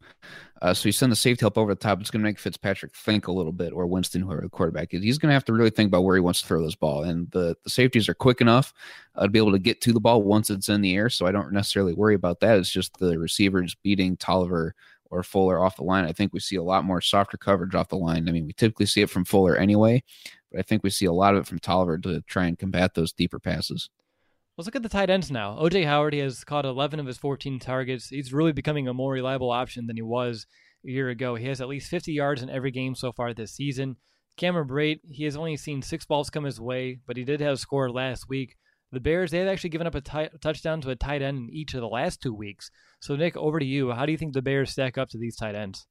[0.61, 2.01] Uh, so you send the safety help over the top.
[2.01, 5.05] It's going to make Fitzpatrick think a little bit, or Winston, whoever the quarterback is.
[5.05, 7.05] He's going to have to really think about where he wants to throw this ball.
[7.05, 8.75] And the, the safeties are quick enough
[9.15, 11.11] uh, to be able to get to the ball once it's in the air.
[11.11, 12.59] So I don't necessarily worry about that.
[12.59, 14.73] It's just the receivers beating Toliver
[15.11, 16.05] or Fuller off the line.
[16.05, 18.29] I think we see a lot more softer coverage off the line.
[18.29, 20.03] I mean, we typically see it from Fuller anyway,
[20.51, 22.95] but I think we see a lot of it from Toliver to try and combat
[22.95, 23.89] those deeper passes.
[24.57, 25.57] Let's look at the tight ends now.
[25.59, 28.09] OJ Howard, he has caught 11 of his 14 targets.
[28.09, 30.47] He's really becoming a more reliable option than he was
[30.85, 31.35] a year ago.
[31.35, 33.97] He has at least 50 yards in every game so far this season.
[34.37, 37.55] Cameron Brate, he has only seen six balls come his way, but he did have
[37.55, 38.57] a score last week.
[38.93, 41.75] The Bears, they have actually given up a touchdown to a tight end in each
[41.75, 42.71] of the last two weeks.
[43.01, 43.93] So, Nick, over to you.
[43.93, 45.87] How do you think the Bears stack up to these tight ends?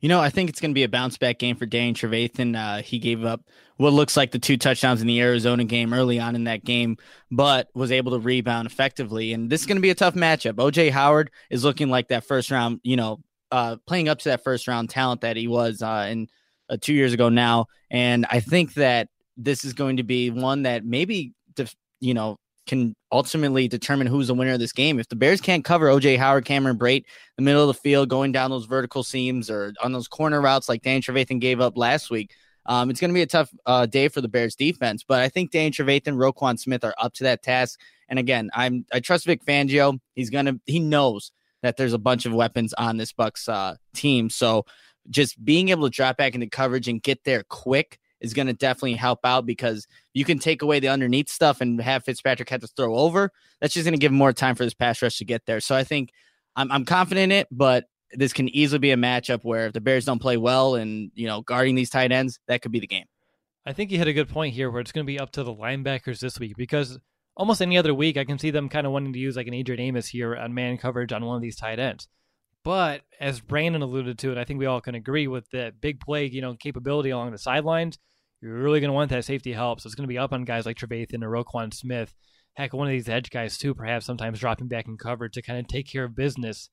[0.00, 2.56] You know, I think it's going to be a bounce back game for Daniel Trevathan.
[2.56, 3.42] Uh, he gave up
[3.76, 6.96] what looks like the two touchdowns in the Arizona game early on in that game,
[7.30, 9.32] but was able to rebound effectively.
[9.32, 10.54] And this is going to be a tough matchup.
[10.54, 13.20] OJ Howard is looking like that first round, you know,
[13.50, 16.28] uh, playing up to that first round talent that he was uh, in
[16.68, 17.66] uh, two years ago now.
[17.90, 22.38] And I think that this is going to be one that maybe, def- you know,
[22.68, 25.00] can ultimately determine who's the winner of this game.
[25.00, 27.04] If the Bears can't cover OJ Howard, Cameron Brate,
[27.36, 30.68] the middle of the field, going down those vertical seams or on those corner routes
[30.68, 32.32] like Dan Trevathan gave up last week,
[32.66, 35.02] um, it's going to be a tough uh, day for the Bears defense.
[35.02, 37.80] But I think Dan Trevathan, Roquan Smith are up to that task.
[38.08, 39.98] And again, I'm I trust Vic Fangio.
[40.14, 44.30] He's gonna he knows that there's a bunch of weapons on this Bucs uh, team.
[44.30, 44.64] So
[45.10, 48.52] just being able to drop back into coverage and get there quick is going to
[48.52, 52.60] definitely help out because you can take away the underneath stuff and have Fitzpatrick have
[52.60, 53.30] to throw over.
[53.60, 55.60] That's just going to give more time for this pass rush to get there.
[55.60, 56.10] So I think
[56.56, 59.80] I'm, I'm confident in it, but this can easily be a matchup where if the
[59.80, 62.86] Bears don't play well and, you know, guarding these tight ends, that could be the
[62.86, 63.04] game.
[63.66, 65.44] I think you hit a good point here where it's going to be up to
[65.44, 66.98] the linebackers this week because
[67.36, 69.54] almost any other week, I can see them kind of wanting to use like an
[69.54, 72.08] Adrian Amos here on man coverage on one of these tight ends.
[72.64, 76.00] But as Brandon alluded to, and I think we all can agree with that big
[76.00, 77.98] play, you know, capability along the sidelines,
[78.40, 79.80] you're really going to want that safety help.
[79.80, 82.14] So it's going to be up on guys like Trevathan or Roquan Smith.
[82.54, 85.58] Heck, one of these edge guys too, perhaps sometimes dropping back in cover to kind
[85.58, 86.70] of take care of business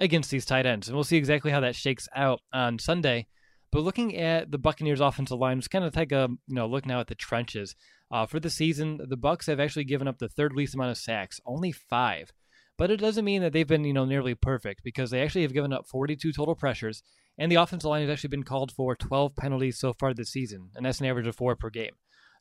[0.00, 0.88] against these tight ends.
[0.88, 3.26] And we'll see exactly how that shakes out on Sunday.
[3.70, 6.84] But looking at the Buccaneers offensive line, it's kind of take a you know look
[6.84, 7.74] now at the trenches.
[8.10, 10.98] Uh, for the season, the Bucs have actually given up the third least amount of
[10.98, 12.30] sacks, only five.
[12.78, 15.52] But it doesn't mean that they've been, you know, nearly perfect because they actually have
[15.52, 17.02] given up 42 total pressures,
[17.38, 20.70] and the offensive line has actually been called for 12 penalties so far this season,
[20.74, 21.92] and that's an average of four per game.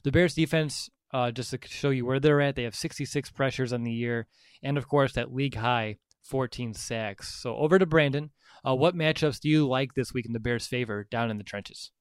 [0.04, 3.74] The Bears defense, uh, just to show you where they're at, they have 66 pressures
[3.74, 4.28] on the year,
[4.64, 7.42] and of course that league high 14 sacks.
[7.42, 8.32] So over to Brandon.
[8.66, 11.44] Uh, what matchups do you like this week in the Bears' favor down in the
[11.44, 11.92] trenches?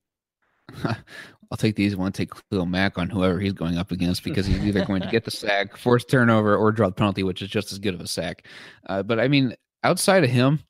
[1.51, 2.13] I'll take the easy one.
[2.13, 5.09] To take Khalil Mack on whoever he's going up against because he's either going to
[5.09, 8.01] get the sack, force turnover, or draw the penalty, which is just as good of
[8.01, 8.47] a sack.
[8.87, 10.61] Uh, but I mean, outside of him,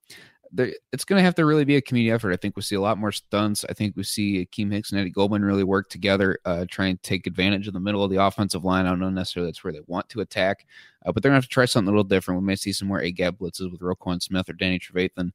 [0.57, 2.33] it's going to have to really be a community effort.
[2.33, 3.65] I think we see a lot more stunts.
[3.69, 7.01] I think we see Akiem Hicks and Eddie Goldman really work together, uh, try and
[7.03, 8.87] take advantage of the middle of the offensive line.
[8.87, 10.67] I don't know necessarily that's where they want to attack,
[11.07, 12.41] uh, but they're going to have to try something a little different.
[12.41, 15.31] We may see some more A gap blitzes with Roquan Smith or Danny Trevathan.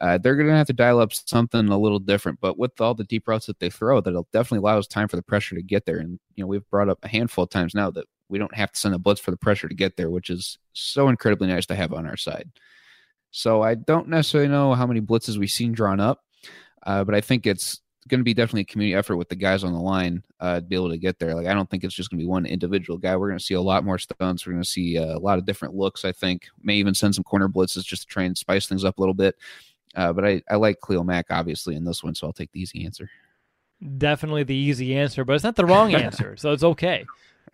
[0.00, 2.94] Uh, they're going to have to dial up something a little different, but with all
[2.94, 5.62] the deep routes that they throw, that'll definitely allow us time for the pressure to
[5.62, 5.98] get there.
[5.98, 8.70] And, you know, we've brought up a handful of times now that we don't have
[8.72, 11.66] to send a blitz for the pressure to get there, which is so incredibly nice
[11.66, 12.48] to have on our side.
[13.32, 16.22] So I don't necessarily know how many blitzes we've seen drawn up,
[16.84, 19.64] uh, but I think it's going to be definitely a community effort with the guys
[19.64, 21.34] on the line uh, to be able to get there.
[21.34, 23.16] Like I don't think it's just going to be one individual guy.
[23.16, 24.46] We're going to see a lot more stunts.
[24.46, 26.04] We're going to see uh, a lot of different looks.
[26.04, 28.98] I think may even send some corner blitzes just to try and spice things up
[28.98, 29.36] a little bit.
[29.94, 32.60] Uh, but I, I like Khalil Mack obviously in this one, so I'll take the
[32.60, 33.08] easy answer.
[33.98, 37.04] Definitely the easy answer, but it's not the wrong answer, so it's okay.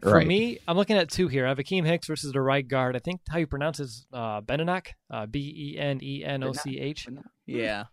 [0.01, 0.26] For Right.
[0.26, 1.45] me, I'm looking at two here.
[1.45, 2.95] I have Akiem Hicks versus the right guard.
[2.95, 6.53] I think how you pronounce his uh, Benenoch, uh, B E N E N O
[6.53, 7.09] C H.
[7.47, 7.84] Yeah.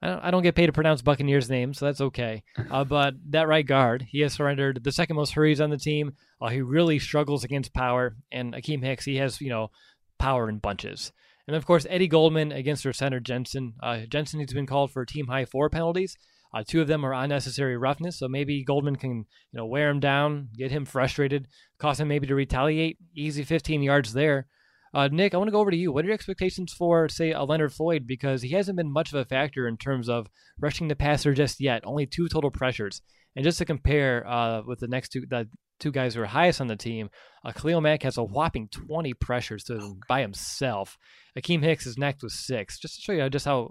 [0.00, 2.42] I don't, I don't get paid to pronounce Buccaneers' names, so that's okay.
[2.70, 6.14] Uh, but that right guard, he has surrendered the second most hurries on the team.
[6.40, 9.70] Uh, he really struggles against power, and Akiem Hicks, he has you know
[10.18, 11.12] power in bunches.
[11.46, 13.74] And of course, Eddie Goldman against their center Jensen.
[13.82, 16.16] Uh, Jensen has been called for team high four penalties.
[16.54, 20.00] Uh, two of them are unnecessary roughness, so maybe Goldman can you know wear him
[20.00, 21.48] down, get him frustrated,
[21.78, 22.98] cause him maybe to retaliate.
[23.14, 24.46] Easy 15 yards there.
[24.94, 25.90] Uh, Nick, I want to go over to you.
[25.90, 28.06] What are your expectations for, say, a Leonard Floyd?
[28.06, 30.28] Because he hasn't been much of a factor in terms of
[30.60, 31.82] rushing the passer just yet.
[31.86, 33.00] Only two total pressures.
[33.34, 35.48] And just to compare uh, with the next two, the
[35.80, 37.08] two guys who are highest on the team,
[37.42, 40.98] uh, Khalil Mack has a whopping 20 pressures to by himself.
[41.38, 42.78] Akiem Hicks is next with six.
[42.78, 43.70] Just to show you just how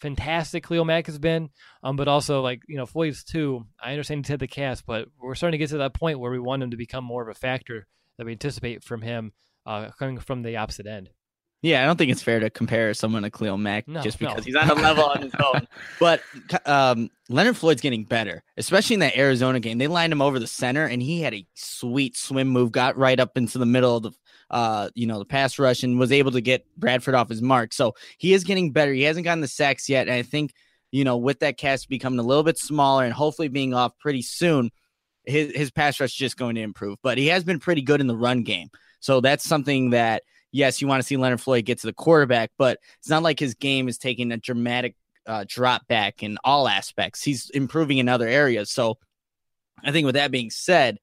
[0.00, 1.50] fantastic Khalil Mack has been,
[1.82, 3.66] um, but also like you know Floyd's too.
[3.82, 6.30] I understand he's hit the cast, but we're starting to get to that point where
[6.30, 7.86] we want him to become more of a factor
[8.18, 9.32] that we anticipate from him
[9.66, 11.10] uh, coming from the opposite end.
[11.62, 14.28] Yeah, I don't think it's fair to compare someone to Khalil Mack No, just no.
[14.28, 15.66] because he's on a level on his own.
[15.98, 16.20] But
[16.66, 19.78] um, Leonard Floyd's getting better, especially in that Arizona game.
[19.78, 23.18] They lined him over the center, and he had a sweet swim move, got right
[23.18, 24.12] up into the middle of the,
[24.50, 27.72] uh, you know, the pass rush, and was able to get Bradford off his mark.
[27.72, 28.92] So he is getting better.
[28.92, 30.52] He hasn't gotten the sacks yet, and I think
[30.92, 34.22] you know with that cast becoming a little bit smaller and hopefully being off pretty
[34.22, 34.70] soon,
[35.24, 36.98] his his pass rush is just going to improve.
[37.02, 38.68] But he has been pretty good in the run game.
[39.00, 40.22] So that's something that
[40.52, 43.38] yes, you want to see Leonard Floyd get to the quarterback, but it's not like
[43.38, 47.22] his game is taking a dramatic uh, drop back in all aspects.
[47.22, 48.70] He's improving in other areas.
[48.70, 48.98] So
[49.84, 50.98] I think with that being said,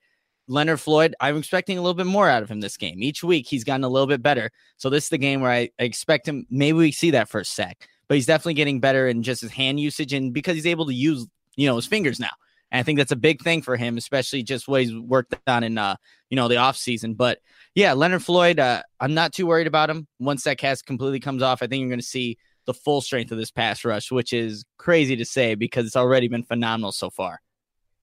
[0.47, 3.01] Leonard Floyd, I'm expecting a little bit more out of him this game.
[3.01, 4.51] Each week he's gotten a little bit better.
[4.77, 6.45] So this is the game where I, expect him.
[6.49, 9.79] Maybe we see that first sack, but he's definitely getting better in just his hand
[9.79, 11.25] usage and because he's able to use
[11.55, 12.31] you know his fingers now.
[12.71, 15.63] And I think that's a big thing for him, especially just what he's worked on
[15.63, 15.95] in uh
[16.29, 17.13] you know the off season.
[17.13, 17.39] But
[17.75, 20.07] yeah, Leonard Floyd, uh, I'm not too worried about him.
[20.19, 23.31] Once that cast completely comes off, I think you're going to see the full strength
[23.31, 27.09] of this pass rush, which is crazy to say because it's already been phenomenal so
[27.09, 27.41] far.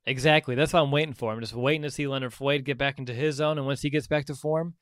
[0.06, 0.54] Exactly.
[0.54, 1.32] That's what I'm waiting for.
[1.32, 3.90] I'm just waiting to see Leonard Floyd get back into his zone, and once he
[3.90, 4.74] gets back to form,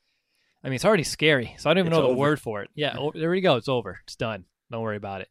[0.63, 1.55] I mean, it's already scary.
[1.59, 2.19] So I don't even It's know the over.
[2.19, 2.71] word for it.
[2.75, 3.57] Yeah, there we go.
[3.57, 4.01] It's over.
[4.05, 4.45] It's done.
[4.71, 5.29] Don't worry about it.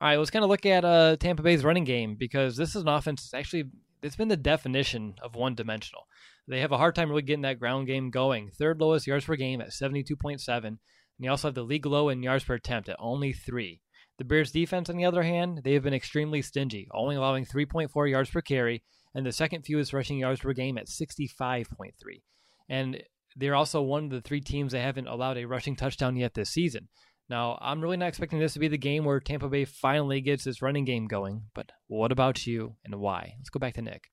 [0.00, 2.82] All right, let's kind of look at uh, Tampa Bay's running game because this is
[2.82, 3.64] an offense that's actually
[4.02, 6.06] it's been the definition of one dimensional.
[6.46, 8.50] They have a hard time really getting that ground game going.
[8.50, 10.64] Third lowest yards per game at 72.7.
[10.66, 10.78] And
[11.18, 13.80] you also have the league low in yards per attempt at only three.
[14.18, 18.10] The Bears defense, on the other hand, they have been extremely stingy, only allowing 3.4
[18.10, 18.82] yards per carry
[19.14, 21.92] and the second fewest rushing yards per game at 65.3.
[22.68, 23.02] And
[23.36, 26.50] they're also one of the three teams that haven't allowed a rushing touchdown yet this
[26.50, 26.88] season.
[27.28, 30.46] Now, I'm really not expecting this to be the game where Tampa Bay finally gets
[30.46, 33.34] its running game going, but what about you and why?
[33.38, 34.04] Let's go back to Nick.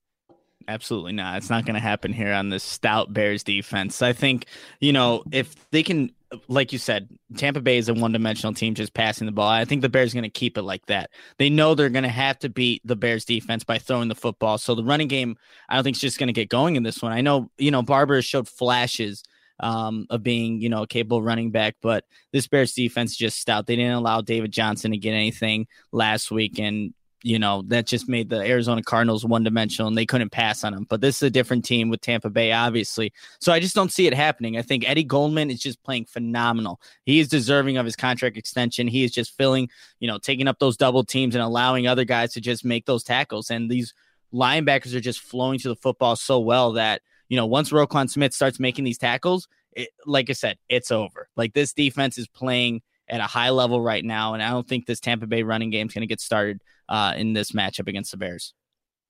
[0.67, 1.37] Absolutely not.
[1.37, 4.01] It's not going to happen here on this stout Bears defense.
[4.01, 4.45] I think,
[4.79, 6.11] you know, if they can,
[6.47, 9.49] like you said, Tampa Bay is a one dimensional team just passing the ball.
[9.49, 11.09] I think the Bears are going to keep it like that.
[11.37, 14.57] They know they're going to have to beat the Bears defense by throwing the football.
[14.57, 17.01] So the running game, I don't think is just going to get going in this
[17.01, 17.11] one.
[17.11, 19.23] I know, you know, Barber showed flashes
[19.59, 23.67] um, of being, you know, a capable running back, but this Bears defense just stout.
[23.67, 26.59] They didn't allow David Johnson to get anything last week.
[26.59, 26.93] And
[27.23, 30.73] you know, that just made the Arizona Cardinals one dimensional and they couldn't pass on
[30.73, 30.85] them.
[30.89, 33.13] But this is a different team with Tampa Bay, obviously.
[33.39, 34.57] So I just don't see it happening.
[34.57, 36.81] I think Eddie Goldman is just playing phenomenal.
[37.05, 38.87] He is deserving of his contract extension.
[38.87, 39.69] He is just filling,
[39.99, 43.03] you know, taking up those double teams and allowing other guys to just make those
[43.03, 43.51] tackles.
[43.51, 43.93] And these
[44.33, 48.33] linebackers are just flowing to the football so well that, you know, once Roquan Smith
[48.33, 51.29] starts making these tackles, it, like I said, it's over.
[51.35, 54.33] Like this defense is playing at a high level right now.
[54.33, 56.61] And I don't think this Tampa Bay running game is going to get started
[56.91, 58.53] uh, in this matchup against the Bears.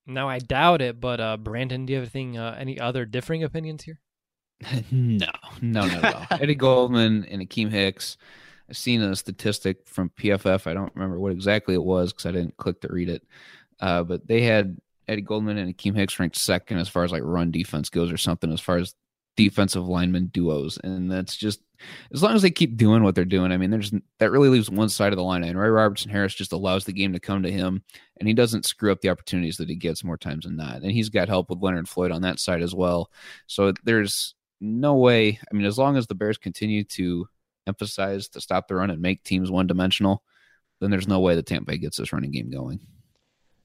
[0.05, 3.43] Now, I doubt it, but uh, Brandon, do you have anything, uh, any other differing
[3.43, 3.99] opinions here?
[4.91, 5.27] no,
[5.61, 6.25] no, no, no.
[6.31, 8.17] Eddie Goldman and Akiem Hicks.
[8.69, 10.67] I've seen a statistic from PFF.
[10.67, 13.23] I don't remember what exactly it was because I didn't click to read it.
[13.79, 14.77] Uh, but they had
[15.07, 18.17] Eddie Goldman and Akiem Hicks ranked second as far as like run defense goes or
[18.17, 18.93] something as far as
[19.37, 20.77] defensive lineman duos.
[20.83, 21.61] And that's just
[22.13, 23.51] as long as they keep doing what they're doing.
[23.51, 25.43] I mean, there's that really leaves one side of the line.
[25.43, 27.83] And Ray Robertson Harris just allows the game to come to him
[28.19, 30.81] and he doesn't screw up the opportunities that he gets more times than not.
[30.81, 33.09] And he's got help with Leonard Floyd on that side as well.
[33.47, 35.39] So there's no way.
[35.51, 37.27] I mean, as long as the Bears continue to
[37.67, 40.23] emphasize to stop the run and make teams one dimensional,
[40.79, 42.79] then there's no way that Tampa Bay gets this running game going.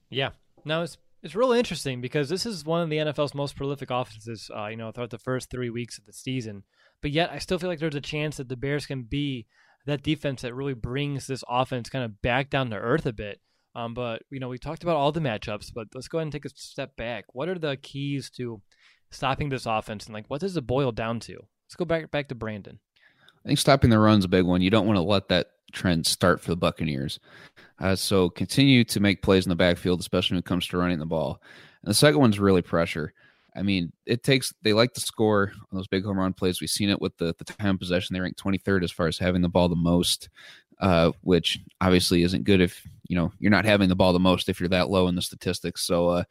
[0.09, 0.31] Yeah.
[0.65, 4.49] No, it's it's really interesting because this is one of the NFL's most prolific offenses,
[4.55, 6.63] uh, you know, throughout the first three weeks of the season.
[7.01, 9.45] But yet, I still feel like there's a chance that the Bears can be
[9.85, 13.39] that defense that really brings this offense kind of back down to earth a bit.
[13.75, 16.31] Um, but you know, we talked about all the matchups, but let's go ahead and
[16.31, 17.25] take a step back.
[17.33, 18.61] What are the keys to
[19.11, 21.33] stopping this offense, and like, what does it boil down to?
[21.33, 22.79] Let's go back back to Brandon.
[23.43, 24.61] I think stopping the run's a big one.
[24.61, 27.19] You don't want to let that trend start for the Buccaneers.
[27.79, 30.99] Uh, so continue to make plays in the backfield, especially when it comes to running
[30.99, 31.41] the ball.
[31.83, 33.13] And the second one's really pressure.
[33.55, 36.61] I mean, it takes they like to score on those big home run plays.
[36.61, 38.13] We've seen it with the, the time possession.
[38.13, 40.29] They rank 23rd as far as having the ball the most,
[40.79, 44.47] uh, which obviously isn't good if you know you're not having the ball the most
[44.47, 45.81] if you're that low in the statistics.
[45.83, 46.23] So uh,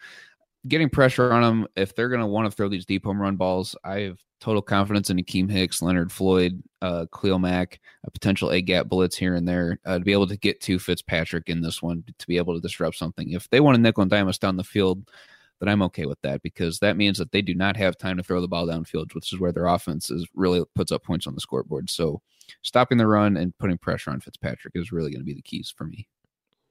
[0.68, 3.36] getting pressure on them if they're going to want to throw these deep home run
[3.36, 3.76] balls.
[3.84, 8.60] I have total confidence in Akiem Hicks, Leonard Floyd, uh, Khalil Mack, a potential A
[8.60, 11.82] gap blitz here and there uh, to be able to get to Fitzpatrick in this
[11.82, 13.30] one to be able to disrupt something.
[13.30, 15.10] If they want to nickel and dime us down the field,
[15.60, 18.22] then I'm okay with that because that means that they do not have time to
[18.22, 21.34] throw the ball downfield, which is where their offense is really puts up points on
[21.34, 21.88] the scoreboard.
[21.88, 22.20] So
[22.62, 25.72] stopping the run and putting pressure on Fitzpatrick is really going to be the keys
[25.74, 26.06] for me.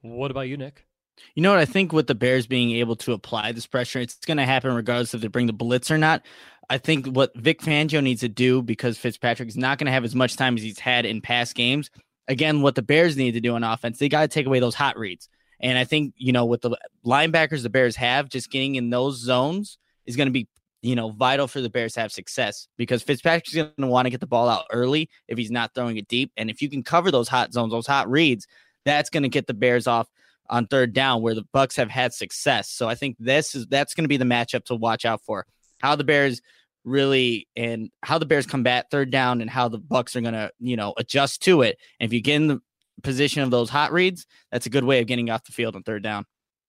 [0.02, 0.86] What about you, Nick?
[1.34, 1.58] You know what?
[1.58, 4.74] I think with the Bears being able to apply this pressure, it's going to happen
[4.74, 6.22] regardless if they bring the blitz or not.
[6.68, 10.04] I think what Vic Fangio needs to do because Fitzpatrick is not going to have
[10.04, 11.90] as much time as he's had in past games.
[12.28, 14.74] Again, what the Bears need to do on offense, they got to take away those
[14.74, 15.28] hot reads.
[15.60, 19.16] And I think, you know, with the linebackers the Bears have, just getting in those
[19.18, 20.48] zones is going to be,
[20.82, 24.10] you know, vital for the Bears to have success because Fitzpatrick's going to want to
[24.10, 26.32] get the ball out early if he's not throwing it deep.
[26.36, 28.46] And if you can cover those hot zones, those hot reads,
[28.84, 30.08] that's going to get the Bears off
[30.48, 32.70] on third down where the Bucs have had success.
[32.70, 35.46] So I think this is that's going to be the matchup to watch out for.
[35.80, 36.40] How the Bears
[36.84, 40.50] really and how the Bears combat third down and how the Bucs are going to,
[40.58, 41.78] you know, adjust to it.
[42.00, 42.60] And if you get in the
[43.02, 45.82] position of those hot reads, that's a good way of getting off the field on
[45.82, 46.24] third down.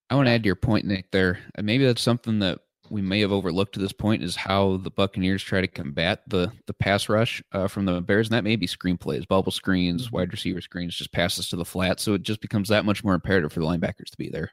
[0.09, 1.11] I want to add to your point, Nick.
[1.11, 2.59] There, maybe that's something that
[2.89, 6.51] we may have overlooked to this point is how the Buccaneers try to combat the
[6.65, 10.31] the pass rush uh, from the Bears, and that may be screenplays, bubble screens, wide
[10.31, 11.99] receiver screens, just passes to the flat.
[11.99, 14.51] So it just becomes that much more imperative for the linebackers to be there.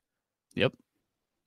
[0.54, 0.72] Yep.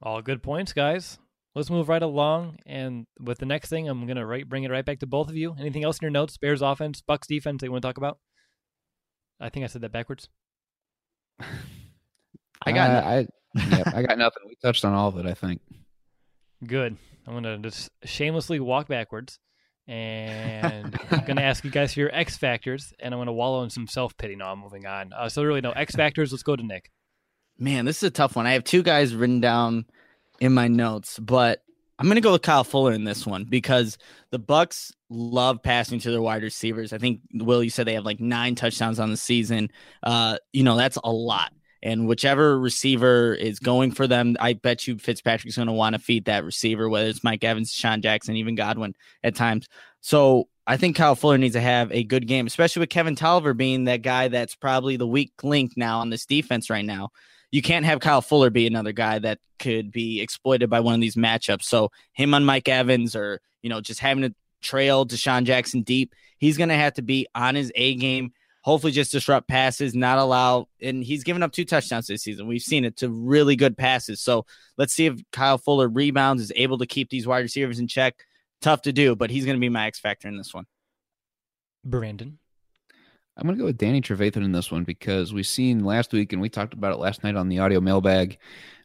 [0.01, 1.17] All good points, guys.
[1.55, 2.57] Let's move right along.
[2.65, 5.35] And with the next thing, I'm gonna right, bring it right back to both of
[5.35, 5.55] you.
[5.59, 6.37] Anything else in your notes?
[6.37, 8.19] Bears offense, Bucs defense that you want to talk about?
[9.39, 10.29] I think I said that backwards.
[12.65, 14.43] I got Uh, I yeah, I got nothing.
[14.47, 15.25] We touched on all of it.
[15.25, 15.61] I think.
[16.65, 16.97] Good.
[17.25, 19.39] I'm gonna just shamelessly walk backwards,
[19.87, 23.69] and I'm gonna ask you guys for your X factors, and I'm gonna wallow in
[23.69, 24.35] some self pity.
[24.35, 25.13] Now I'm moving on.
[25.13, 26.31] Uh, so really, no X factors.
[26.31, 26.91] Let's go to Nick.
[27.59, 28.45] Man, this is a tough one.
[28.45, 29.85] I have two guys written down
[30.39, 31.63] in my notes, but
[31.99, 33.97] I'm going to go with Kyle Fuller in this one because
[34.29, 36.93] the Bucs love passing to their wide receivers.
[36.93, 39.71] I think Will, you said they have like nine touchdowns on the season.
[40.03, 41.51] Uh, you know, that's a lot.
[41.83, 45.99] And whichever receiver is going for them, I bet you Fitzpatrick's going to want to
[45.99, 49.67] feed that receiver, whether it's Mike Evans, Sean Jackson, even Godwin at times.
[50.01, 53.55] So I think Kyle Fuller needs to have a good game, especially with Kevin Toliver
[53.55, 57.09] being that guy that's probably the weak link now on this defense right now
[57.51, 61.01] you can't have Kyle Fuller be another guy that could be exploited by one of
[61.01, 61.63] these matchups.
[61.63, 66.13] So him on Mike Evans or, you know, just having to trail DeSean Jackson deep,
[66.37, 68.33] he's going to have to be on his A game.
[68.67, 70.67] Hopefully, just disrupt passes, not allow.
[70.81, 72.47] And he's given up two touchdowns this season.
[72.47, 74.19] We've seen it to really good passes.
[74.19, 74.45] So
[74.77, 78.25] let's see if Kyle Fuller rebounds, is able to keep these wide receivers in check.
[78.61, 80.65] Tough to do, but he's going to be my X factor in this one.
[81.85, 82.39] Brandon.
[83.37, 86.33] I'm going to go with Danny Trevathan in this one because we've seen last week
[86.33, 88.39] and we talked about it last night on the audio mailbag.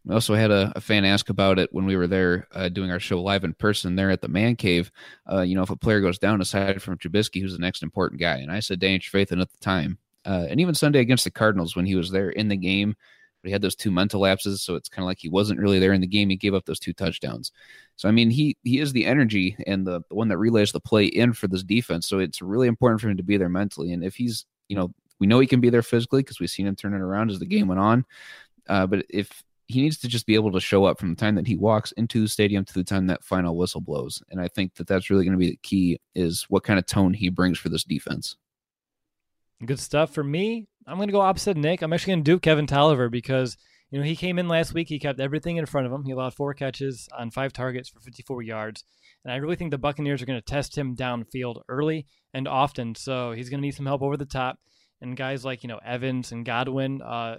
[0.05, 2.91] We also had a, a fan ask about it when we were there uh, doing
[2.91, 4.91] our show live in person there at the man cave.
[5.31, 8.21] Uh, you know, if a player goes down aside from Trubisky, who's the next important
[8.21, 8.37] guy?
[8.37, 9.97] And I said Danny Trevathan at the time.
[10.27, 12.95] Uh, and even Sunday against the Cardinals when he was there in the game,
[13.43, 15.79] but he had those two mental lapses, so it's kind of like he wasn't really
[15.79, 16.29] there in the game.
[16.29, 17.51] He gave up those two touchdowns.
[18.03, 20.81] So I mean, he he is the energy and the, the one that relays the
[20.81, 22.09] play in for this defense.
[22.09, 23.93] So it's really important for him to be there mentally.
[23.93, 26.67] And if he's, you know, we know he can be there physically because we've seen
[26.67, 28.05] him turn it around as the game went on.
[28.69, 31.37] Uh, but if he needs to just be able to show up from the time
[31.37, 34.49] that he walks into the stadium to the time that final whistle blows, and I
[34.49, 37.29] think that that's really going to be the key is what kind of tone he
[37.29, 38.35] brings for this defense.
[39.65, 40.67] Good stuff for me.
[40.89, 41.83] I'm going to go opposite Nick.
[41.83, 43.57] I'm actually going to do Kevin Toliver because
[43.93, 44.89] you know he came in last week.
[44.89, 46.05] He kept everything in front of him.
[46.05, 48.85] He allowed four catches on five targets for 54 yards,
[49.25, 52.95] and I really think the Buccaneers are going to test him downfield early and often.
[52.95, 54.59] So he's going to need some help over the top.
[55.03, 57.37] And guys like you know Evans and Godwin, uh,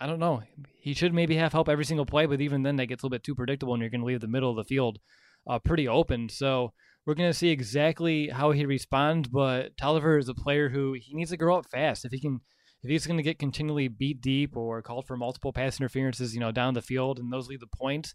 [0.00, 0.42] I don't know.
[0.80, 3.16] He should maybe have help every single play, but even then that gets a little
[3.16, 5.00] bit too predictable, and you're going to leave the middle of the field
[5.48, 6.28] uh, pretty open.
[6.28, 6.72] So
[7.04, 9.28] we're going to see exactly how he responds.
[9.28, 12.04] But Toliver is a player who he needs to grow up fast.
[12.04, 12.40] If he can,
[12.82, 16.40] if he's going to get continually beat deep or called for multiple pass interferences, you
[16.40, 18.14] know, down the field, and those lead the points,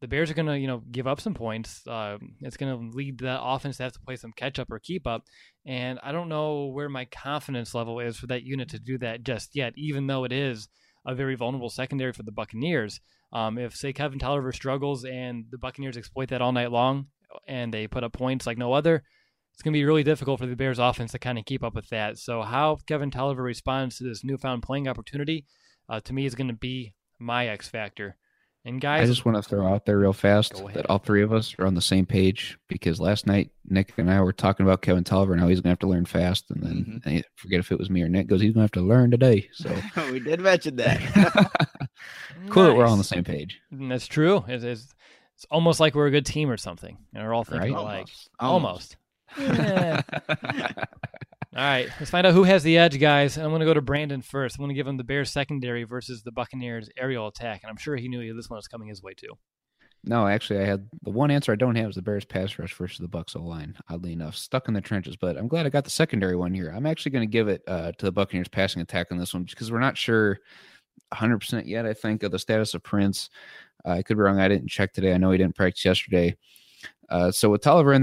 [0.00, 1.86] the Bears are going to, you know, give up some points.
[1.86, 4.78] Uh, it's going to lead the offense to have to play some catch up or
[4.78, 5.24] keep up.
[5.66, 9.22] And I don't know where my confidence level is for that unit to do that
[9.22, 10.68] just yet, even though it is
[11.06, 13.00] a very vulnerable secondary for the Buccaneers.
[13.32, 17.06] Um, if say Kevin Toliver struggles and the Buccaneers exploit that all night long,
[17.46, 19.04] and they put up points like no other,
[19.52, 21.74] it's going to be really difficult for the Bears offense to kind of keep up
[21.74, 22.18] with that.
[22.18, 25.44] So how Kevin Toliver responds to this newfound playing opportunity,
[25.88, 28.16] uh, to me, is going to be my X factor.
[28.64, 31.32] And guys, I just want to throw out there real fast that all three of
[31.32, 34.82] us are on the same page because last night Nick and I were talking about
[34.82, 37.08] Kevin Toliver and how he's going to have to learn fast, and then mm-hmm.
[37.08, 39.10] I forget if it was me or Nick goes he's going to have to learn
[39.10, 39.48] today.
[39.54, 39.74] So
[40.12, 41.00] we did mention that.
[42.50, 42.72] cool nice.
[42.72, 43.60] that we're all on the same page.
[43.72, 44.44] That's true.
[44.46, 44.88] It is.
[45.36, 47.80] It's almost like we're a good team or something, and we're all thinking right?
[47.80, 48.08] alike.
[48.38, 48.40] Almost.
[48.40, 48.96] Almost.
[49.38, 50.02] Yeah.
[50.28, 50.74] all
[51.56, 53.36] right, let's find out who has the edge, guys.
[53.36, 54.56] I'm going to go to Brandon first.
[54.56, 57.76] I'm going to give him the Bears secondary versus the Buccaneers aerial attack, and I'm
[57.76, 59.38] sure he knew this one was coming his way too.
[60.02, 62.74] No, actually, I had the one answer I don't have is the Bears pass rush
[62.74, 63.76] versus the Bucs O line.
[63.90, 66.72] Oddly enough, stuck in the trenches, but I'm glad I got the secondary one here.
[66.74, 69.42] I'm actually going to give it uh, to the Buccaneers passing attack on this one
[69.42, 70.38] because we're not sure
[71.12, 71.84] 100% yet.
[71.84, 73.28] I think of the status of Prince.
[73.84, 74.40] Uh, I could be wrong.
[74.40, 75.12] I didn't check today.
[75.12, 76.36] I know he didn't practice yesterday.
[77.10, 78.02] Uh, so with Toliver in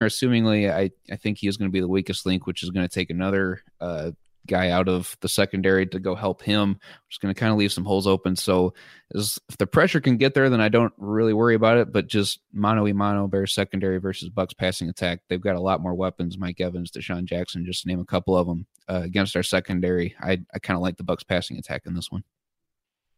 [0.00, 2.86] Assumingly, I, I think he is going to be the weakest link, which is going
[2.86, 4.12] to take another uh,
[4.46, 7.58] guy out of the secondary to go help him, which is going to kind of
[7.58, 8.36] leave some holes open.
[8.36, 8.74] So,
[9.14, 11.92] as, if the pressure can get there, then I don't really worry about it.
[11.92, 15.82] But just mano y mano, Bears secondary versus Bucs passing attack, they've got a lot
[15.82, 16.38] more weapons.
[16.38, 20.14] Mike Evans, DeSean Jackson, just to name a couple of them uh, against our secondary.
[20.20, 22.24] I I kind of like the Bucs passing attack in this one.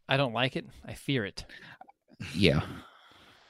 [0.08, 0.66] I don't like it.
[0.84, 1.44] I fear it.
[2.34, 2.62] Yeah.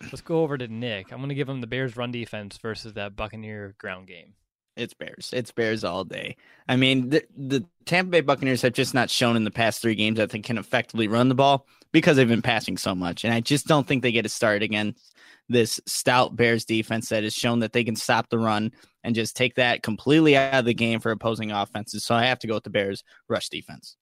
[0.05, 1.13] Let's go over to Nick.
[1.13, 4.35] I'm going to give him the Bears run defense versus that Buccaneer ground game.
[4.77, 5.31] It's Bears.
[5.33, 6.37] It's Bears all day.
[6.69, 9.95] I mean, the, the Tampa Bay Buccaneers have just not shown in the past three
[9.95, 13.25] games that they can effectively run the ball because they've been passing so much.
[13.25, 15.15] And I just don't think they get a start against
[15.49, 18.73] this stout Bears defense that has shown that they can stop the run
[19.05, 22.05] and just take that completely out of the game for opposing offenses.
[22.05, 23.97] So I have to go with the Bears rush defense.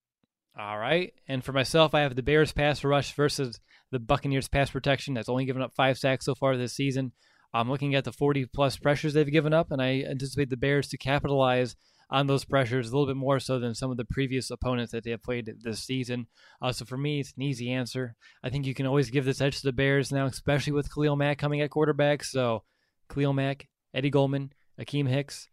[0.58, 1.14] All right.
[1.26, 3.60] And for myself, I have the Bears pass rush versus
[3.90, 7.12] the Buccaneers pass protection that's only given up five sacks so far this season.
[7.52, 10.88] I'm looking at the 40 plus pressures they've given up, and I anticipate the Bears
[10.88, 11.74] to capitalize
[12.08, 15.04] on those pressures a little bit more so than some of the previous opponents that
[15.04, 16.26] they have played this season.
[16.60, 18.16] Uh, so for me, it's an easy answer.
[18.42, 21.16] I think you can always give this edge to the Bears now, especially with Khalil
[21.16, 22.24] Mack coming at quarterback.
[22.24, 22.64] So
[23.12, 25.48] Khalil Mack, Eddie Goldman, Akiem Hicks,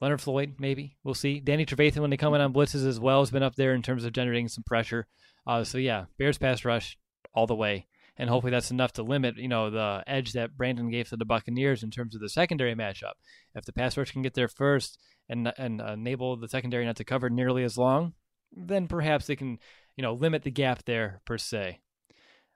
[0.00, 0.96] Leonard Floyd, maybe.
[1.04, 1.40] We'll see.
[1.40, 3.82] Danny Trevathan, when they come in on blitzes as well, has been up there in
[3.82, 5.06] terms of generating some pressure.
[5.46, 6.98] Uh, so yeah, Bears pass rush
[7.34, 10.90] all the way and hopefully that's enough to limit, you know, the edge that Brandon
[10.90, 13.14] gave to the Buccaneers in terms of the secondary matchup.
[13.54, 14.98] If the pass rush can get there first
[15.28, 18.14] and and enable the secondary not to cover nearly as long,
[18.52, 19.58] then perhaps they can,
[19.96, 21.80] you know, limit the gap there per se.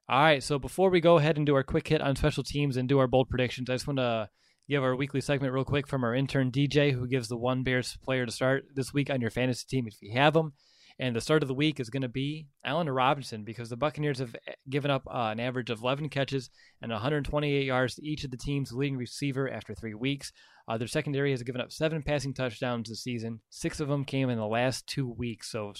[0.08, 2.76] All right, so before we go ahead and do our quick hit on special teams
[2.76, 4.30] and do our bold predictions, I just want to
[4.68, 7.98] give our weekly segment real quick from our intern DJ, who gives the one Bears
[8.02, 10.54] player to start this week on your fantasy team if you have them.
[11.00, 14.18] And the start of the week is going to be Allen Robinson because the Buccaneers
[14.18, 16.50] have eh, given up uh, an average of 11 catches
[16.82, 20.32] and 128 yards to each of the team's leading receiver after three weeks.
[20.66, 23.40] Uh, their secondary has given up seven passing touchdowns this season.
[23.48, 25.52] Six of them came in the last two weeks.
[25.52, 25.72] So,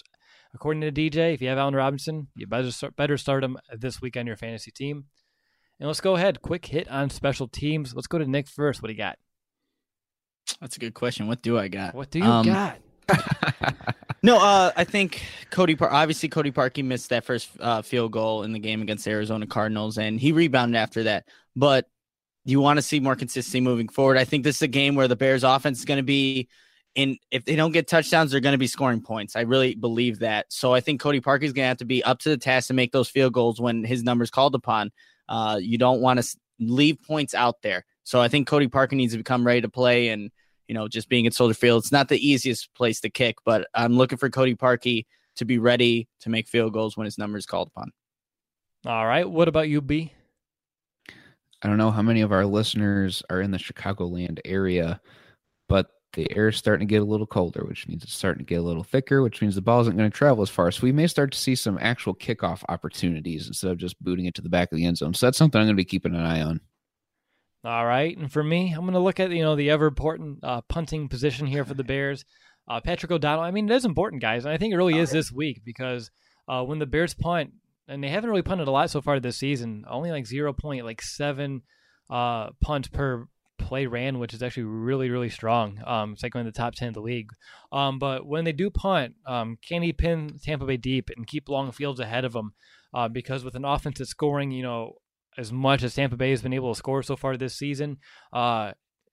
[0.54, 4.00] according to DJ, if you have Allen Robinson, you better start, better start him this
[4.00, 5.06] week on your fantasy team.
[5.80, 6.42] And let's go ahead.
[6.42, 7.92] Quick hit on special teams.
[7.92, 8.82] Let's go to Nick first.
[8.82, 9.18] What do you got?
[10.60, 11.26] That's a good question.
[11.26, 11.94] What do I got?
[11.94, 12.78] What do you um, got?
[14.22, 15.74] no, uh, I think Cody.
[15.74, 19.10] Par- obviously, Cody Parkey missed that first uh, field goal in the game against the
[19.10, 21.26] Arizona Cardinals, and he rebounded after that.
[21.56, 21.86] But
[22.44, 24.16] you want to see more consistency moving forward.
[24.16, 26.48] I think this is a game where the Bears' offense is going to be
[26.94, 27.18] in.
[27.30, 29.36] If they don't get touchdowns, they're going to be scoring points.
[29.36, 30.46] I really believe that.
[30.50, 32.68] So I think Cody Parkey is going to have to be up to the task
[32.68, 34.90] to make those field goals when his numbers called upon.
[35.28, 37.84] Uh, you don't want to leave points out there.
[38.04, 40.30] So I think Cody Parkey needs to become ready to play and
[40.68, 41.82] you know, just being at Soldier Field.
[41.82, 45.06] It's not the easiest place to kick, but I'm looking for Cody Parkey
[45.36, 47.90] to be ready to make field goals when his number is called upon.
[48.86, 49.28] All right.
[49.28, 50.12] What about you, B?
[51.62, 55.00] I don't know how many of our listeners are in the Chicagoland area,
[55.68, 58.48] but the air is starting to get a little colder, which means it's starting to
[58.48, 60.70] get a little thicker, which means the ball isn't going to travel as far.
[60.70, 64.34] So we may start to see some actual kickoff opportunities instead of just booting it
[64.34, 65.14] to the back of the end zone.
[65.14, 66.60] So that's something I'm going to be keeping an eye on.
[67.64, 70.38] All right, and for me, I'm going to look at you know the ever important
[70.44, 72.24] uh, punting position here for the Bears.
[72.68, 73.42] Uh, Patrick O'Donnell.
[73.42, 76.10] I mean, it is important, guys, and I think it really is this week because
[76.46, 77.52] uh, when the Bears punt,
[77.88, 80.84] and they haven't really punted a lot so far this season, only like zero point
[80.84, 81.62] like seven
[82.10, 83.26] uh, punts per
[83.58, 85.80] play ran, which is actually really really strong.
[85.84, 87.30] Um, it's like one of the top ten of the league.
[87.72, 91.48] Um, but when they do punt, um, can he pin Tampa Bay deep and keep
[91.48, 92.52] long fields ahead of them?
[92.94, 94.94] Uh, because with an offense that's scoring, you know,
[95.38, 97.98] as much as Tampa Bay has been able to score so far this season.
[98.32, 98.72] Uh,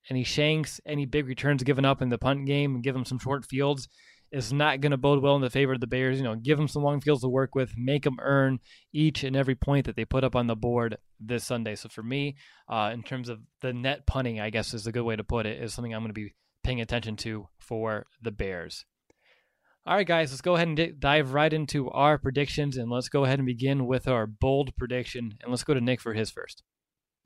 [0.10, 3.20] any shanks, any big returns given up in the punt game, and give them some
[3.20, 3.88] short fields
[4.32, 6.18] is not going to bode well in the favor of the Bears.
[6.18, 8.60] You know, give them some long fields to work with, make them earn
[8.92, 11.76] each and every point that they put up on the board this Sunday.
[11.76, 12.36] So for me,
[12.68, 15.46] uh, in terms of the net punting, I guess is a good way to put
[15.46, 18.86] it, is something I'm going to be paying attention to for the Bears.
[19.88, 23.08] All right, guys, let's go ahead and d- dive right into our predictions, and let's
[23.08, 25.38] go ahead and begin with our bold prediction.
[25.44, 26.64] And let's go to Nick for his first.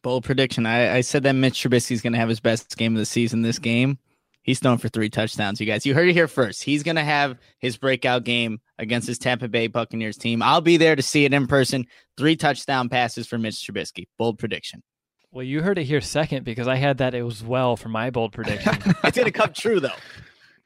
[0.03, 0.65] Bold prediction.
[0.65, 3.05] I, I said that Mitch Trubisky is going to have his best game of the
[3.05, 3.97] season this game.
[4.41, 5.85] He's thrown for three touchdowns, you guys.
[5.85, 6.63] You heard it here first.
[6.63, 10.41] He's going to have his breakout game against his Tampa Bay Buccaneers team.
[10.41, 11.85] I'll be there to see it in person.
[12.17, 14.07] Three touchdown passes for Mitch Trubisky.
[14.17, 14.83] Bold prediction.
[15.31, 18.09] Well, you heard it here second because I had that it was well for my
[18.09, 18.73] bold prediction.
[19.03, 19.89] it's going to come true, though.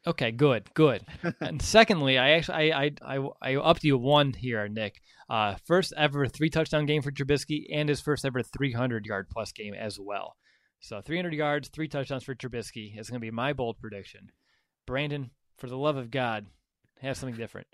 [0.06, 1.06] Okay, good, good.
[1.40, 5.02] and secondly, I actually I I I, I upped you one here, Nick.
[5.30, 9.52] Uh, first ever three touchdown game for Trubisky, and his first ever 300 yard plus
[9.52, 10.36] game as well.
[10.82, 14.32] So 300 yards, three touchdowns for Trubisky is going to be my bold prediction.
[14.86, 16.46] Brandon, for the love of God,
[17.02, 17.68] have something different.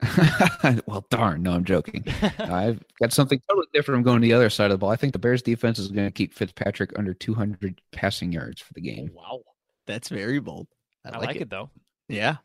[0.86, 1.42] well, darn.
[1.42, 2.04] No, I'm joking.
[2.38, 3.98] I've got something totally different.
[3.98, 4.90] I'm going to the other side of the ball.
[4.90, 8.72] I think the Bears defense is going to keep Fitzpatrick under 200 passing yards for
[8.74, 9.10] the game.
[9.12, 9.40] Wow.
[9.86, 10.68] That's very bold.
[11.06, 11.42] I, I like, like it.
[11.42, 11.50] it.
[11.50, 11.70] though.
[12.08, 12.36] Yeah.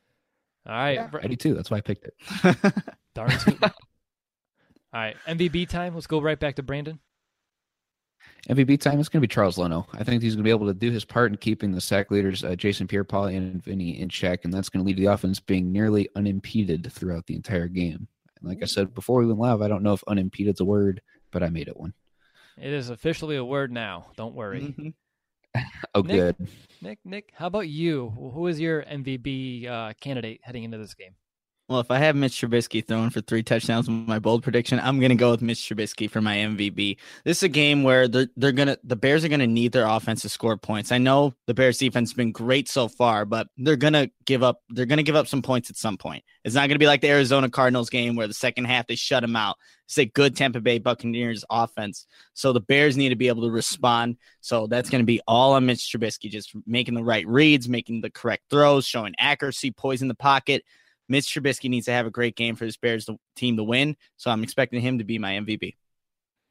[0.67, 0.93] All right.
[0.93, 1.53] Yeah, I do too.
[1.55, 2.15] That's why I picked it.
[3.15, 3.31] Darn
[3.63, 3.69] All
[4.93, 5.15] right.
[5.27, 5.95] MVP time.
[5.95, 6.99] Let's go right back to Brandon.
[8.49, 9.87] MVP time is going to be Charles Leno.
[9.93, 12.09] I think he's going to be able to do his part in keeping the sack
[12.11, 15.11] leaders, uh, Jason Pierre-Paul and Vinny, in check, and that's going to lead to the
[15.13, 18.07] offense being nearly unimpeded throughout the entire game.
[18.39, 20.65] And like I said before we went live, I don't know if unimpeded is a
[20.65, 21.01] word,
[21.31, 21.93] but I made it one.
[22.57, 24.07] It is officially a word now.
[24.17, 24.61] Don't worry.
[24.61, 24.89] Mm-hmm.
[25.93, 26.37] Oh, Nick?
[26.37, 26.47] good.
[26.81, 28.09] Nick, Nick, how about you?
[28.09, 31.15] Who is your MVP uh, candidate heading into this game?
[31.71, 34.99] Well, if I have Mitch Trubisky throwing for three touchdowns with my bold prediction, I'm
[34.99, 36.97] going to go with Mitch Trubisky for my MVP.
[37.23, 39.71] This is a game where they're, they're going to, the Bears are going to need
[39.71, 40.91] their offense to score points.
[40.91, 44.43] I know the Bears defense has been great so far, but they're going to give
[44.43, 46.25] up, they're going to give up some points at some point.
[46.43, 48.95] It's not going to be like the Arizona Cardinals game where the second half they
[48.95, 49.55] shut them out.
[49.85, 52.05] It's a good Tampa Bay Buccaneers offense.
[52.33, 54.17] So the Bears need to be able to respond.
[54.41, 58.01] So that's going to be all on Mitch Trubisky, just making the right reads, making
[58.01, 60.65] the correct throws, showing accuracy, poise in the pocket.
[61.11, 63.97] Mitch Trubisky needs to have a great game for this Bears team to win.
[64.15, 65.75] So I'm expecting him to be my MVP.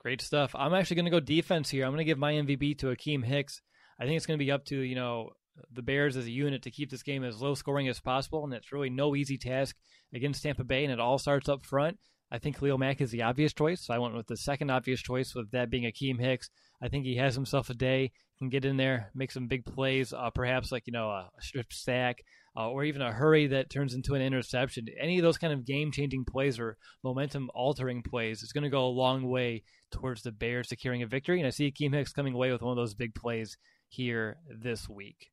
[0.01, 0.55] Great stuff.
[0.55, 1.85] I'm actually going to go defense here.
[1.85, 3.63] I'm going to give my MVP to Akiem Hicks.
[3.99, 5.31] I think it's going to be up to, you know,
[5.73, 8.45] the Bears as a unit to keep this game as low scoring as possible.
[8.45, 9.77] And it's really no easy task
[10.15, 10.85] against Tampa Bay.
[10.85, 11.99] And it all starts up front.
[12.33, 13.87] I think Khalil Mack is the obvious choice.
[13.87, 16.51] So I went with the second obvious choice, with that being Akiem Hicks.
[16.83, 20.13] I think he has himself a day, can get in there, make some big plays,
[20.13, 22.23] uh, perhaps like, you know, a strip sack,
[22.57, 24.87] uh, or even a hurry that turns into an interception.
[24.99, 28.71] Any of those kind of game changing plays or momentum altering plays is going to
[28.71, 31.39] go a long way towards the Bears securing a victory.
[31.39, 33.57] And I see Akiem Hicks coming away with one of those big plays
[33.89, 35.30] here this week.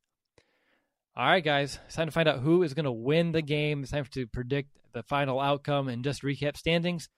[1.17, 3.81] All right, guys, it's time to find out who is going to win the game.
[3.81, 7.09] It's time to predict the final outcome and just recap standings.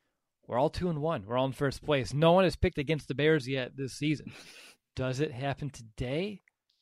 [0.48, 1.26] We're all two and one.
[1.26, 2.14] We're all in first place.
[2.14, 4.32] No one has picked against the Bears yet this season.
[4.96, 6.40] Does it happen today?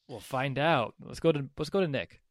[0.08, 0.94] We'll find out.
[1.04, 2.22] Let's go to let's go to Nick.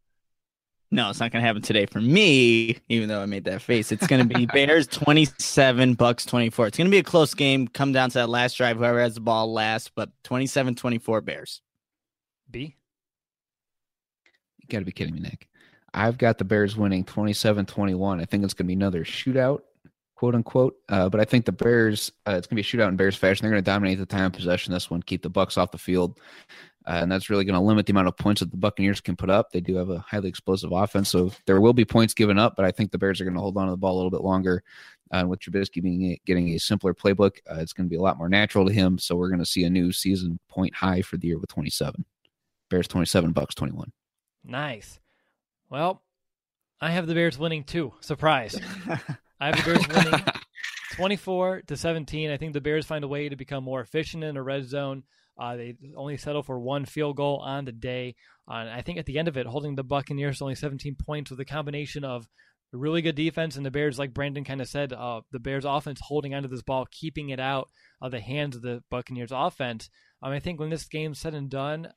[0.93, 3.91] No, it's not going to happen today for me, even though I made that face.
[3.91, 6.69] It's going to be Bears 27, Bucs 24.
[6.69, 7.67] It's going to be a close game.
[7.67, 11.61] Come down to that last drive, whoever has the ball last, but 27 24 Bears.
[12.49, 12.77] B.
[14.69, 15.49] You got to be kidding me, Nick.
[15.95, 18.21] I've got the Bears winning 27 21.
[18.21, 19.61] I think it's going to be another shootout,
[20.17, 20.77] quote unquote.
[20.89, 23.17] Uh, but I think the Bears, uh, it's going to be a shootout in Bears
[23.17, 23.45] fashion.
[23.45, 25.79] They're going to dominate the time of possession this one, keep the Bucs off the
[25.79, 26.21] field.
[26.87, 29.17] Uh, and that's really going to limit the amount of points that the Buccaneers can
[29.17, 29.51] put up.
[29.51, 32.55] They do have a highly explosive offense, so there will be points given up.
[32.57, 34.11] But I think the Bears are going to hold on to the ball a little
[34.11, 34.63] bit longer.
[35.13, 38.03] Uh, with Trubisky being a, getting a simpler playbook, uh, it's going to be a
[38.03, 38.99] lot more natural to him.
[38.99, 42.05] So we're going to see a new season point high for the year with 27.
[42.71, 43.93] Bears 27, Bucs 21.
[44.47, 45.01] Nice.
[45.69, 46.03] Well,
[46.81, 47.93] I have the Bears winning too.
[48.01, 48.59] Surprise.
[49.41, 50.25] I have the Bears winning
[50.95, 52.31] 24 to 17.
[52.31, 55.03] I think the Bears find a way to become more efficient in the red zone.
[55.39, 58.15] Uh, they only settle for one field goal on the day.
[58.49, 60.97] Uh, and I think at the end of it, holding the Buccaneers to only 17
[61.05, 62.29] points with a combination of
[62.73, 66.01] really good defense and the Bears, like Brandon kind of said, uh, the Bears offense
[66.03, 67.69] holding onto this ball, keeping it out
[68.01, 69.91] of the hands of the Buccaneers offense.
[70.23, 71.89] Um, I think when this game's said and done,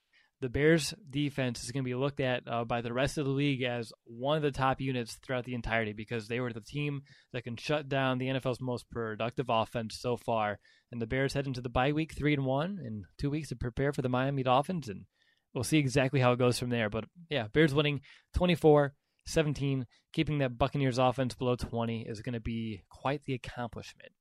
[0.42, 3.32] the Bears defense is going to be looked at uh, by the rest of the
[3.32, 7.02] league as one of the top units throughout the entirety because they were the team
[7.34, 10.60] that can shut down the NFL's most productive offense so far.
[10.92, 13.56] And the Bears head into the bye week three and one in two weeks to
[13.56, 15.06] prepare for the Miami Dolphins, and
[15.54, 16.90] we'll see exactly how it goes from there.
[16.90, 18.02] But yeah, Bears winning
[18.36, 18.94] 24
[19.26, 24.12] 17, keeping that Buccaneers offense below 20 is going to be quite the accomplishment.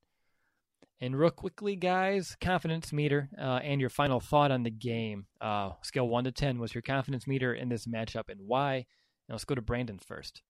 [1.01, 5.27] And real quickly, guys, confidence meter uh, and your final thought on the game.
[5.39, 8.85] Uh, scale 1 to 10 was your confidence meter in this matchup and why?
[9.29, 10.41] Let's go to Brandon first.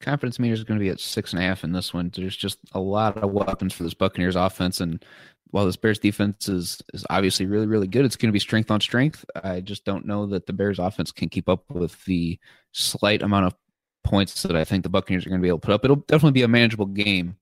[0.00, 2.10] Confidence meter is going to be at six and a half in this one.
[2.14, 4.80] There's just a lot of weapons for this Buccaneers offense.
[4.80, 5.04] And
[5.50, 8.70] while this Bears defense is, is obviously really, really good, it's going to be strength
[8.70, 9.24] on strength.
[9.44, 12.38] I just don't know that the Bears offense can keep up with the
[12.72, 13.54] slight amount of
[14.02, 15.84] points that I think the Buccaneers are going to be able to put up.
[15.84, 17.36] It'll definitely be a manageable game.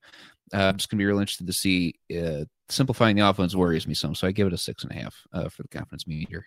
[0.53, 1.95] Uh, I'm just going to be real interested to see.
[2.15, 4.95] Uh, simplifying the offense worries me some, so I give it a six and a
[4.95, 6.47] half uh, for the confidence meter.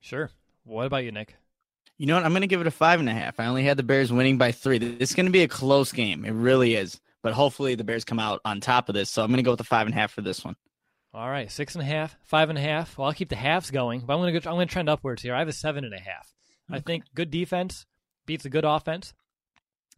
[0.00, 0.30] Sure.
[0.64, 1.36] What about you, Nick?
[1.98, 2.24] You know what?
[2.24, 3.38] I'm going to give it a five and a half.
[3.38, 4.78] I only had the Bears winning by three.
[4.78, 6.24] This is going to be a close game.
[6.24, 7.00] It really is.
[7.22, 9.10] But hopefully the Bears come out on top of this.
[9.10, 10.56] So I'm going to go with the five and a half for this one.
[11.12, 12.96] All right, six and a half, five and a half.
[12.96, 14.88] Well, I'll keep the halves going, but I'm going to go, I'm going to trend
[14.88, 15.34] upwards here.
[15.34, 16.32] I have a seven and a half.
[16.70, 16.78] Okay.
[16.78, 17.84] I think good defense
[18.26, 19.12] beats a good offense.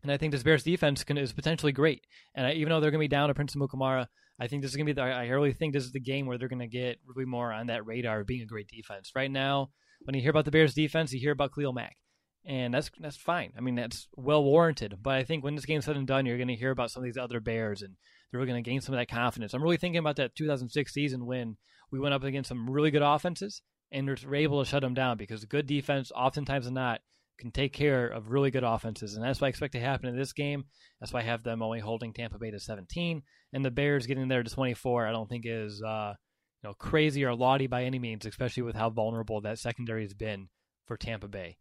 [0.02, 2.06] And I think this Bears defense can, is potentially great.
[2.34, 4.06] And I, even though they're going to be down to Prince Amukamara,
[4.40, 5.00] I think this is going to be.
[5.00, 7.52] The, I really think this is the game where they're going to get really more
[7.52, 9.12] on that radar of being a great defense.
[9.14, 9.70] Right now,
[10.02, 11.96] when you hear about the Bears defense, you hear about Khalil Mack,
[12.44, 13.52] and that's that's fine.
[13.56, 14.96] I mean, that's well warranted.
[15.00, 17.02] But I think when this game's said and done, you're going to hear about some
[17.02, 17.94] of these other Bears, and
[18.30, 19.54] they're really going to gain some of that confidence.
[19.54, 21.56] I'm really thinking about that 2006 season when
[21.92, 23.62] we went up against some really good offenses
[23.92, 27.02] and we were able to shut them down because good defense, oftentimes not,
[27.38, 30.16] can take care of really good offenses, and that's what I expect to happen in
[30.16, 30.64] this game.
[31.00, 33.22] That's why I have them only holding Tampa Bay to 17,
[33.52, 35.06] and the Bears getting there to 24.
[35.06, 36.14] I don't think is uh,
[36.62, 40.14] you know crazy or laudy by any means, especially with how vulnerable that secondary has
[40.14, 40.48] been
[40.86, 41.56] for Tampa Bay.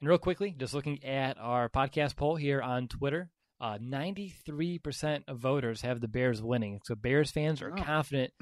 [0.00, 3.30] And real quickly, just looking at our podcast poll here on Twitter,
[3.60, 6.80] uh, 93% of voters have the Bears winning.
[6.84, 7.82] So Bears fans are Oh.
[7.82, 8.32] confident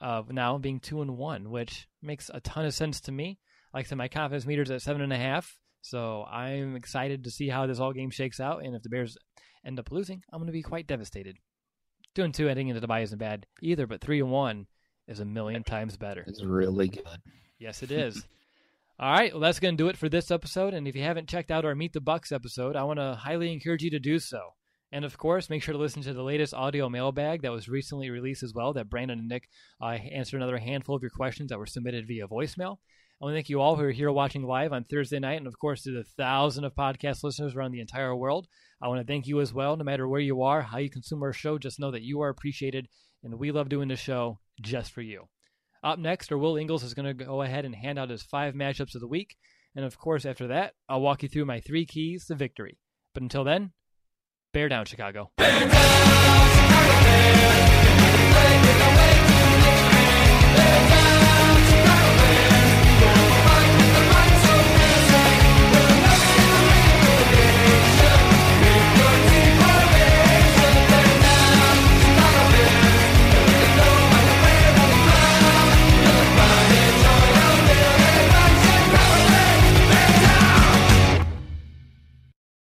[0.00, 3.38] of now being two and one, which makes a ton of sense to me.
[3.72, 7.30] Like I said, my confidence meter's at seven and a half, so I'm excited to
[7.30, 8.64] see how this all game shakes out.
[8.64, 9.16] And if the Bears
[9.64, 11.36] end up losing, I'm going to be quite devastated.
[12.14, 14.66] Two and two heading into the bye isn't bad either, but three and one
[15.06, 16.24] is a million times better.
[16.26, 17.22] It's really good.
[17.58, 18.26] Yes, it is.
[19.00, 20.74] All right, well, that's going to do it for this episode.
[20.74, 23.52] And if you haven't checked out our Meet the Bucs episode, I want to highly
[23.52, 24.54] encourage you to do so.
[24.90, 28.10] And of course, make sure to listen to the latest audio mailbag that was recently
[28.10, 28.72] released as well.
[28.72, 29.48] That Brandon and Nick
[29.80, 32.78] uh, answered another handful of your questions that were submitted via voicemail.
[33.20, 35.48] I want to thank you all who are here watching live on Thursday night, and
[35.48, 38.46] of course to the thousand of podcast listeners around the entire world.
[38.80, 39.76] I want to thank you as well.
[39.76, 42.28] No matter where you are, how you consume our show, just know that you are
[42.28, 42.86] appreciated,
[43.24, 45.24] and we love doing the show just for you.
[45.82, 48.54] Up next, our Will Ingles is going to go ahead and hand out his five
[48.54, 49.34] matchups of the week,
[49.74, 52.78] and of course after that, I'll walk you through my three keys to victory.
[53.14, 53.72] But until then,
[54.52, 55.32] bear down, Chicago.
[55.36, 56.37] Bear down!